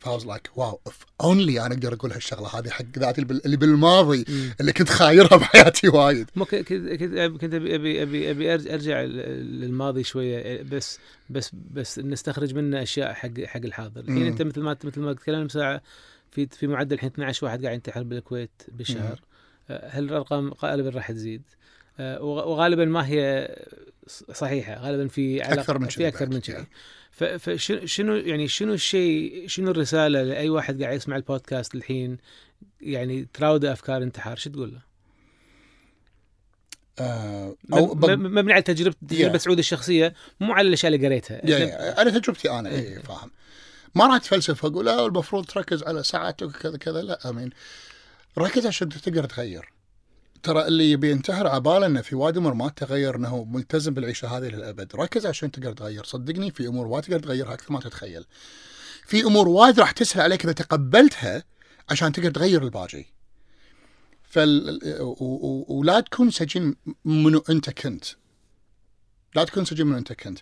ف 0.00 0.05
I 0.05 0.10
was 0.10 0.26
like 0.26 0.50
wow 0.58 0.80
if 0.86 1.06
only 1.20 1.60
أنا 1.66 1.74
أقدر 1.74 1.92
أقول 1.94 2.12
هالشغلة 2.12 2.58
هذه 2.58 2.68
حق 2.70 2.84
ذاتي 2.98 3.22
اللي 3.22 3.34
بال- 3.34 3.44
اللي 3.44 3.56
بالماضي. 3.56 4.24
اللي 4.60 4.72
كنت 4.72 4.88
خايرها 4.88 5.36
بحياتي 5.42 5.88
وايد. 5.88 6.30
مو 6.36 6.44
ك- 6.44 6.54
كنت 6.54 7.02
كنت 7.40 7.54
أبي 7.54 7.74
أبي 8.02 8.02
أبي 8.30 8.58
أرج- 8.58 8.70
أرجع 8.72 9.00
للماضي 9.02 10.04
شوية 10.04 10.62
بس 10.62 10.98
بس 11.30 11.50
بس 11.72 11.98
نستخرج 11.98 12.54
منه 12.54 12.82
أشياء 12.82 13.12
حق 13.14 13.40
حق 13.44 13.60
الحاضر. 13.64 14.00
الحين. 14.00 14.26
أنت 14.26 14.42
مثل 14.42 14.60
ما 14.60 14.76
مثل 14.84 15.00
ما 15.00 15.12
تكلمنا 15.12 15.48
ساعة 15.48 15.82
في 16.30 16.46
في 16.46 16.66
معدل 16.66 16.94
الحين 16.94 17.10
12 17.10 17.46
واحد 17.46 17.62
قاعد 17.64 17.74
ينتحر 17.74 18.02
بالكويت 18.02 18.50
بالشهر 18.68 19.20
آه، 19.70 19.88
هل 19.88 20.04
الارقام 20.04 20.52
غالبا 20.52 20.90
راح 20.90 21.12
تزيد. 21.12 21.42
آه، 21.50 21.56
وغالبا 22.00 22.84
ما 22.84 23.06
هي 23.08 23.48
صحيحة 24.32 24.74
غالبا 24.74 25.08
في 25.08 25.42
علاقة- 25.44 25.50
أكثر 25.52 25.78
من 25.78 25.88
في 25.88 26.08
أكثر 26.08 26.28
من 26.28 26.40
كذي. 26.40 26.66
ف- 27.10 27.24
فشنو 27.24 28.16
يعني 28.16 28.48
شنو 28.48 28.72
الشيء 28.72 29.44
شنو 29.48 29.70
الرسالة 29.70 30.22
لأي 30.22 30.48
واحد 30.48 30.82
قاعد 30.82 30.96
يسمع 30.96 31.16
البودكاست 31.16 31.74
الحين؟ 31.74 32.18
يعني 32.80 33.28
تراود 33.34 33.64
أفكار 33.64 34.02
انتحار 34.02 34.36
شو 34.36 34.50
تقول 34.50 34.72
له؟ 34.72 34.80
آه 37.00 37.56
أو 37.72 37.94
مبني 37.94 38.52
على 38.52 38.62
تجربه 38.62 38.96
تجربة 39.08 39.38
Yeah. 39.38 39.42
سعود 39.42 39.58
الشخصية 39.58 40.14
مو 40.40 40.52
على 40.52 40.68
الأشياء 40.68 40.94
اللي 40.94 41.06
قريتها. 41.06 41.40
يا 41.44 41.58
يا 41.58 42.02
أنا 42.02 42.10
تجربتي 42.18 42.50
أنا 42.50 42.68
اي 42.70 43.02
فاهم. 43.02 43.30
ما 43.94 44.06
راح 44.06 44.14
أتفلسف 44.14 44.64
أقول 44.64 44.86
لا 44.86 45.06
المفروض 45.06 45.44
تركز 45.46 45.82
على 45.82 46.02
ساعاتك 46.02 46.50
كذا 46.50 46.76
كذا. 46.76 47.02
لا 47.02 47.30
آمين. 47.30 47.50
ركز 48.38 48.66
عشان 48.66 48.88
تقدر 48.88 49.24
تغير. 49.24 49.72
ترى 50.42 50.66
اللي 50.66 50.90
يبي 50.90 51.10
ينتحر 51.10 51.46
عباله 51.46 51.86
إنه 51.86 52.00
في 52.00 52.12
أمور 52.14 52.54
ما 52.54 52.68
تغير 52.68 53.16
إنه 53.16 53.44
ملتزم 53.44 53.94
بالعيشة 53.94 54.28
هذه 54.28 54.48
للأبد، 54.48 54.96
ركز 54.96 55.26
عشان 55.26 55.50
تقدر 55.50 55.72
تغير، 55.72 56.04
صدقني 56.04 56.50
في 56.50 56.66
أمور 56.66 56.86
وايد 56.86 57.04
تقدر 57.04 57.18
تغيرها 57.18 57.54
أكثر 57.54 57.72
ما 57.72 57.80
تتخيل. 57.80 58.24
في 59.06 59.24
أمور 59.24 59.48
وايد 59.48 59.80
راح 59.80 59.90
تسهل 59.90 60.22
عليك 60.22 60.44
إذا 60.44 60.52
تقبلتها 60.52 61.44
عشان 61.90 62.12
تقدر 62.12 62.30
تغير 62.30 62.62
الباقي. 62.62 63.04
فال 64.22 64.80
و... 65.00 65.78
ولا 65.78 66.00
تكون 66.00 66.30
سجين 66.30 66.76
منو 67.04 67.44
أنت 67.50 67.70
كنت. 67.70 68.04
لا 69.34 69.44
تكون 69.44 69.64
سجين 69.64 69.86
منو 69.86 69.98
أنت 69.98 70.12
كنت. 70.12 70.38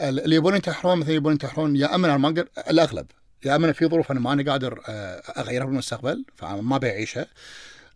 اللي 0.00 0.36
يبون 0.36 0.54
ينتحرون 0.54 0.98
مثلا 0.98 1.14
يبون 1.14 1.32
ينتحرون 1.32 1.76
يا 1.76 1.94
اما 1.94 2.06
أنا 2.06 2.16
ما 2.16 2.28
أقدر 2.28 2.48
الأغلب 2.70 3.06
يا 3.44 3.56
اما 3.56 3.72
في 3.72 3.86
ظروف 3.86 4.10
أنا 4.10 4.20
ماني 4.20 4.42
قادر 4.42 4.82
آه، 4.88 5.40
أغيرها 5.40 5.66
بالمستقبل 5.66 6.24
فما 6.36 6.78
بعيشها 6.78 7.26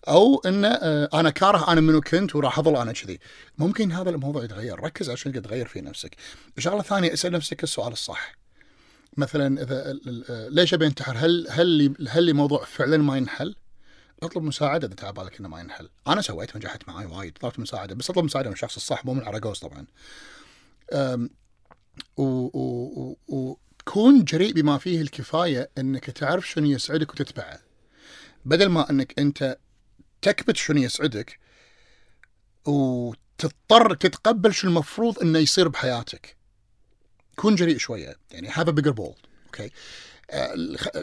أو 0.09 0.43
إن 0.47 0.65
آه، 0.65 1.09
أنا 1.15 1.31
كاره 1.31 1.73
أنا 1.73 1.81
منو 1.81 2.01
كنت 2.01 2.37
وراح 2.37 2.59
أظل 2.59 2.77
أنا 2.77 2.93
كذي. 2.93 3.19
ممكن 3.59 3.93
هذا 3.93 4.11
الموضوع 4.11 4.45
يتغير. 4.45 4.81
ركز 4.81 5.11
عشان 5.11 5.43
تغير 5.43 5.67
في 5.67 5.81
نفسك. 5.81 6.17
شغلة 6.59 6.83
ثانية 6.83 7.13
اسأل 7.13 7.33
نفسك 7.33 7.63
السؤال 7.63 7.93
الصح. 7.93 8.35
مثلا 9.17 9.63
إذا 9.63 9.99
آه، 10.31 10.49
ليش 10.49 10.75
أبي 10.75 10.87
أنتحر؟ 10.87 11.17
هل 11.17 11.47
هل 11.51 11.95
هل 12.09 12.23
لي 12.23 12.33
موضوع 12.33 12.65
فعلا 12.65 12.97
ما 12.97 13.17
ينحل؟ 13.17 13.55
أطلب 14.23 14.43
مساعدة 14.43 14.87
إذا 14.87 14.95
تعب 14.95 15.15
بالك 15.15 15.39
إنه 15.41 15.49
ما 15.49 15.61
ينحل. 15.61 15.89
أنا 16.09 16.21
سويت 16.21 16.57
نجحت 16.57 16.89
معي 16.89 17.07
وايد 17.07 17.33
طلبت 17.41 17.59
مساعدة 17.59 17.95
بس 17.95 18.11
أطلب 18.11 18.25
مساعدة 18.25 18.49
من 18.49 18.55
الشخص 18.55 18.77
الصح 18.77 19.05
مو 19.05 19.15
من 19.15 19.25
عرقوز 19.25 19.59
طبعا. 19.59 19.87
أم، 20.93 21.31
و- 22.17 22.23
و- 22.59 23.17
و- 23.29 23.57
وتكون 23.79 24.25
جريء 24.25 24.53
بما 24.53 24.79
فيه 24.79 25.01
الكفاية 25.01 25.71
إنك 25.79 26.05
تعرف 26.05 26.49
شنو 26.51 26.67
يسعدك 26.67 27.13
وتتبعه. 27.13 27.61
بدل 28.45 28.67
ما 28.67 28.91
إنك 28.91 29.19
أنت 29.19 29.57
تكبت 30.25 30.57
شنو 30.57 30.81
يسعدك 30.83 31.39
وتضطر 32.67 33.95
تتقبل 33.95 34.55
شو 34.55 34.69
المفروض 34.69 35.19
إنه 35.19 35.39
يصير 35.39 35.69
بحياتك. 35.69 36.37
كون 37.37 37.55
جريء 37.55 37.79
شوية 37.79 38.17
يعني 38.31 38.49
هذا 38.49 38.71
بيجر 38.71 38.91
بولد 38.91 39.17
okay 39.47 39.71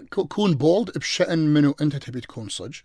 كون 0.09 0.53
bold 0.53 0.97
بشأن 0.97 1.39
منو 1.39 1.75
أنت 1.81 1.95
تبي 1.95 2.21
تكون 2.21 2.49
صج 2.49 2.75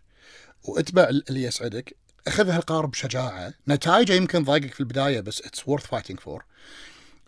وأتبع 0.65 1.09
اللي 1.09 1.43
يسعدك. 1.43 1.97
أخذ 2.27 2.51
هالقرار 2.51 2.87
بشجاعة. 2.87 3.55
نتائجه 3.69 4.13
يمكن 4.13 4.45
ضايقك 4.45 4.75
في 4.75 4.81
البداية 4.81 5.21
بس 5.21 5.43
it's 5.43 5.61
worth 5.61 5.87
fighting 5.97 6.21
for 6.21 6.45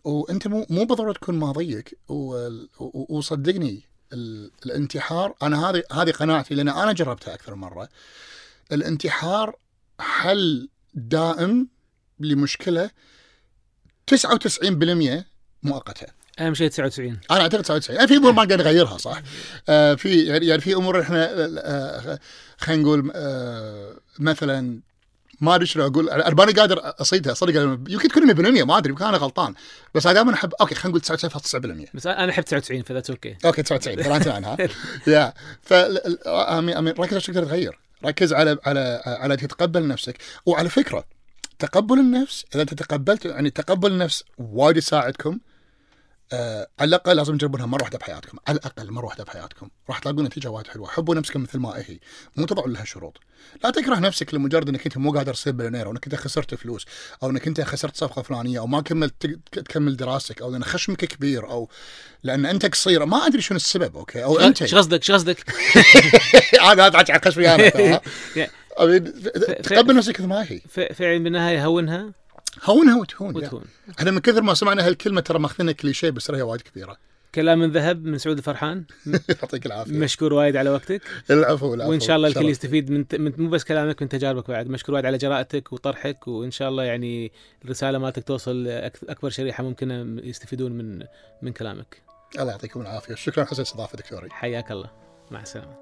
وأنت 0.05 0.47
مو 0.47 0.67
مو 0.71 0.85
بالضرورة 0.85 1.13
تكون 1.13 1.39
ماضيك 1.39 1.99
وصدقني 3.09 3.83
ال- 4.13 4.51
الانتحار. 4.67 5.35
أنا 5.43 5.71
هذه 5.71 5.83
هذه 5.93 6.11
قناعتي 6.11 6.55
لأن 6.55 6.69
أنا 6.69 6.93
جربتها 6.93 7.35
أكثر 7.35 7.55
مرة. 7.55 7.89
الانتحار 8.73 9.57
حل 10.01 10.69
دائم 10.95 11.69
لمشكلة 12.21 12.91
99% 14.11 15.25
مؤقتة. 15.63 16.07
أهم 16.39 16.55
شيء 16.55 16.69
99 16.69 17.21
أنا 17.31 17.41
أعتقد 17.41 17.63
99 17.63 17.97
يعني 17.97 18.09
في 18.09 18.17
امور 18.17 18.33
ما 18.33 18.43
نقدر 18.43 18.59
نغيرها 18.59 18.99
صح؟ 18.99 19.23
آه 19.69 19.95
في 19.95 20.23
يعني 20.25 20.47
يعني 20.47 20.61
في 20.61 20.75
أمور 20.75 21.01
إحنا 21.01 21.29
آه 21.35 22.19
خلينا 22.59 22.83
نقول 22.83 23.13
آه 23.15 23.97
مثلا 24.19 24.81
ما 25.41 25.55
أدري 25.55 25.67
شنو 25.67 25.87
أقول 25.87 26.11
أنا 26.11 26.35
ماني 26.35 26.53
قادر 26.53 26.81
أصيدها 26.83 27.35
صدق 27.35 27.61
يمكن 27.89 28.09
تكون 28.09 28.35
100% 28.61 28.65
ما 28.65 28.79
أدري 28.79 28.91
يمكن 28.91 29.05
أنا 29.05 29.17
غلطان. 29.17 29.55
بس 29.95 30.07
أنا 30.07 30.15
دائما 30.15 30.35
احب 30.35 30.53
أوكي 30.61 30.75
خلينا 30.75 30.99
نقول 30.99 31.19
99.9% 31.87 31.91
بس 31.95 32.07
أنا 32.07 32.31
أحب 32.31 32.45
99 32.45 32.83
فذاتس 32.83 33.11
أوكي 33.11 33.37
أوكي 33.45 33.63
99 33.63 34.03
فرانت 34.03 34.29
عنها 34.29 34.57
يا 35.07 35.35
ف 35.63 35.73
امين 35.73 36.89
ركز 36.89 37.17
عشان 37.17 37.35
تقدر 37.35 37.47
تغير. 37.47 37.79
ركز 38.05 38.33
على 38.33 38.59
على 38.67 39.03
على 39.07 39.37
تتقبل 39.37 39.89
نفسك. 39.89 40.19
وعلى 40.47 40.69
فكرة 40.69 41.05
تقبل 41.59 41.99
النفس 41.99 42.45
إذا 42.55 42.63
أنت 42.63 42.75
تقبلت 42.75 43.25
يعني 43.25 43.51
تقبل 43.51 43.93
النفس 43.93 44.25
وايد 44.39 44.77
يساعدكم. 44.77 45.39
آه 46.33 46.69
على 46.81 46.89
الأقل 46.89 47.17
لازم 47.17 47.37
تجربونها 47.37 47.67
مرة 47.67 47.83
واحدة 47.83 47.99
بحياتكم. 47.99 48.39
على 48.49 48.59
الأقل 48.59 48.91
مرة 48.91 49.05
واحدة 49.07 49.25
بحياتكم. 49.25 49.69
راح 49.89 49.99
تلاقون 49.99 50.25
نتيجة 50.25 50.49
وايد 50.51 50.67
حلوة. 50.67 50.89
حبوا 50.89 51.15
نفسكم 51.15 51.43
مثل 51.43 51.59
ما 51.59 51.73
هي. 51.77 51.99
مو 52.37 52.47
تضعوا 52.47 52.69
لها 52.69 52.85
شروط. 52.85 53.17
لا 53.65 53.71
تكره 53.71 53.95
نفسك 53.97 54.35
لمجرد 54.35 54.69
إنك 54.69 54.87
أنت 54.87 54.99
مو 54.99 55.13
قادر 55.13 55.35
تصير 55.35 55.53
بليونير 55.53 55.87
أو 55.87 55.93
إنك 55.93 56.05
أنت 56.05 56.15
خسرت 56.15 56.55
فلوس 56.55 56.87
أو 57.23 57.31
إنك 57.31 57.47
أنت 57.47 57.61
خسرت 57.61 57.97
صفقة 57.97 58.23
فلانية 58.23 58.59
أو 58.59 58.67
ما 58.67 58.81
كملت 58.81 59.15
تك- 59.21 59.39
تكمل 59.61 59.97
دراستك 59.97 60.43
أو 60.43 60.51
لأن 60.51 60.65
خشمك 60.65 61.05
كبير 61.05 61.51
أو 61.51 61.69
لأن 62.23 62.47
أنت 62.47 62.67
قصير. 62.67 63.05
ما 63.05 63.27
أدري 63.27 63.43
شنو 63.43 63.57
السبب 63.57 63.97
okay؟ 63.97 64.25
أو 64.25 64.39
أنت. 64.39 64.63
إيش 64.63 64.75
قصدك 64.75 64.99
إيش 65.01 65.11
قصدك؟ 65.11 65.45
أنا 66.73 66.97
احكي 66.97 67.13
عن 67.13 67.21
خشمي 67.25 67.55
أنا 67.55 68.01
تقبل 69.63 69.97
نفسك 69.97 70.21
مثل 70.21 70.29
ما 70.29 70.43
هي. 70.49 70.61
فعلا 70.95 71.19
بالنهاية 71.25 71.65
هونها 71.67 72.11
هونها 72.65 73.01
وتهون. 73.01 73.37
وتهون 73.37 73.65
إحنا 73.99 74.11
من 74.11 74.19
كثر 74.19 74.43
ما 74.43 74.55
سمعنا 74.55 74.87
هالكلمة 74.87 75.21
ترى 75.21 75.39
ماخذينها 75.39 75.73
كليشيه 75.73 76.11
بس 76.11 76.31
هي 76.31 76.43
وايد 76.43 76.61
كبيره 76.61 76.97
كلام 77.35 77.59
من 77.59 77.71
ذهب 77.73 78.05
من 78.05 78.19
سعود 78.19 78.37
الفرحان. 78.37 78.85
يعطيك 79.29 79.67
العافية. 79.67 79.93
مشكور 79.99 80.33
وايد 80.33 80.57
على 80.57 80.71
وقتك. 80.71 81.03
العفو 81.31 81.75
العفو. 81.75 81.91
وإن 81.91 82.01
شاء 82.01 82.17
الله 82.17 82.29
الكل. 82.29 82.49
يستفيد 82.49 82.91
من, 82.91 83.05
من 83.19 83.33
مو 83.39 83.49
بس 83.49 83.65
كلامك 83.65 84.03
من 84.03 84.09
تجاربك 84.09 84.49
بعد. 84.51 84.69
مشكور 84.69 84.95
وايد 84.95 85.07
على 85.07 85.19
جرأتك 85.19 85.73
وطرحك 85.73 86.29
وإن 86.29 86.51
شاء 86.51 86.69
الله 86.69 86.85
يعني 86.85 87.33
الرسالة 87.65 87.99
مالتك 87.99 88.25
توصل 88.25 88.65
لأك- 88.65 89.11
أكبر 89.11 89.31
شريحة 89.31 89.65
ممكنه 89.65 90.23
يستفيدون 90.25 90.73
من 90.73 91.03
من 91.43 91.53
كلامك. 91.53 92.03
الله 92.39 92.51
يعطيكم 92.51 92.81
العافية. 92.81 93.15
شكرا 93.15 93.45
حسن 93.45 93.63
استضافة 93.63 93.99
دكتوري. 93.99 94.31
حياك 94.31 94.71
الله. 94.73 94.91
مع 95.31 95.43
السلامة. 95.43 95.77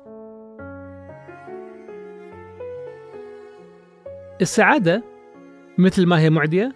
السعادة 4.40 5.02
مثل 5.78 6.06
ما 6.06 6.20
هي 6.20 6.30
معدية 6.30 6.72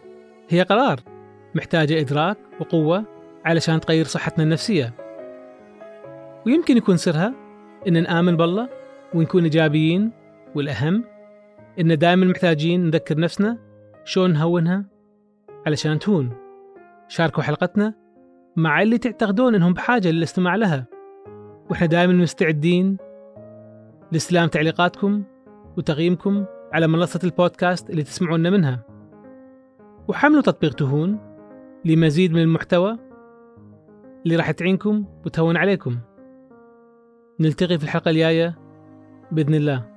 هي 0.48 0.62
قرار 0.62 1.00
محتاجة 1.54 2.00
إدراك 2.00 2.36
وقوة 2.60 3.04
علشان 3.44 3.80
تغير 3.80 4.04
صحتنا 4.04 4.44
النفسية. 4.44 4.94
ويمكن 6.46 6.76
يكون 6.76 6.96
سرها 6.96 7.34
إن 7.88 8.02
نآمن 8.02 8.36
بالله 8.36 8.68
ونكون 9.14 9.42
إيجابيين 9.42 10.10
والأهم 10.54 11.04
إن 11.80 11.98
دائما 11.98 12.26
محتاجين 12.26 12.86
نذكر 12.86 13.18
نفسنا 13.18 13.58
شلون 14.04 14.32
نهونها 14.32 14.84
علشان 15.66 15.98
تهون. 15.98 16.30
شاركوا 17.08 17.42
حلقتنا 17.42 17.94
مع 18.56 18.82
اللي 18.82 18.98
تعتقدون 18.98 19.54
إنهم 19.54 19.72
بحاجة 19.72 20.10
للاستماع 20.10 20.54
لها. 20.56 20.86
وإحنا 21.70 21.86
دائما 21.86 22.12
مستعدين 22.12 22.96
لاستلام 24.12 24.48
تعليقاتكم 24.48 25.22
وتقييمكم 25.76 26.44
على 26.72 26.86
منصة 26.86 27.20
البودكاست 27.24 27.90
اللي 27.90 28.02
تسمعونا 28.02 28.50
منها. 28.50 28.89
وحملوا 30.11 30.42
تطبيق 30.42 30.75
تهون 30.75 31.18
لمزيد 31.85 32.33
من 32.33 32.42
المحتوى 32.42 32.99
اللي 34.25 34.37
راح 34.37 34.51
تعينكم 34.51 35.05
وتهون 35.27 35.57
عليكم. 35.57 35.99
نلتقي 37.40 37.79
في 37.79 37.85
الحلقة 37.85 38.11
الجاية 38.11 38.59
بإذن 39.33 39.55
الله. 39.55 39.89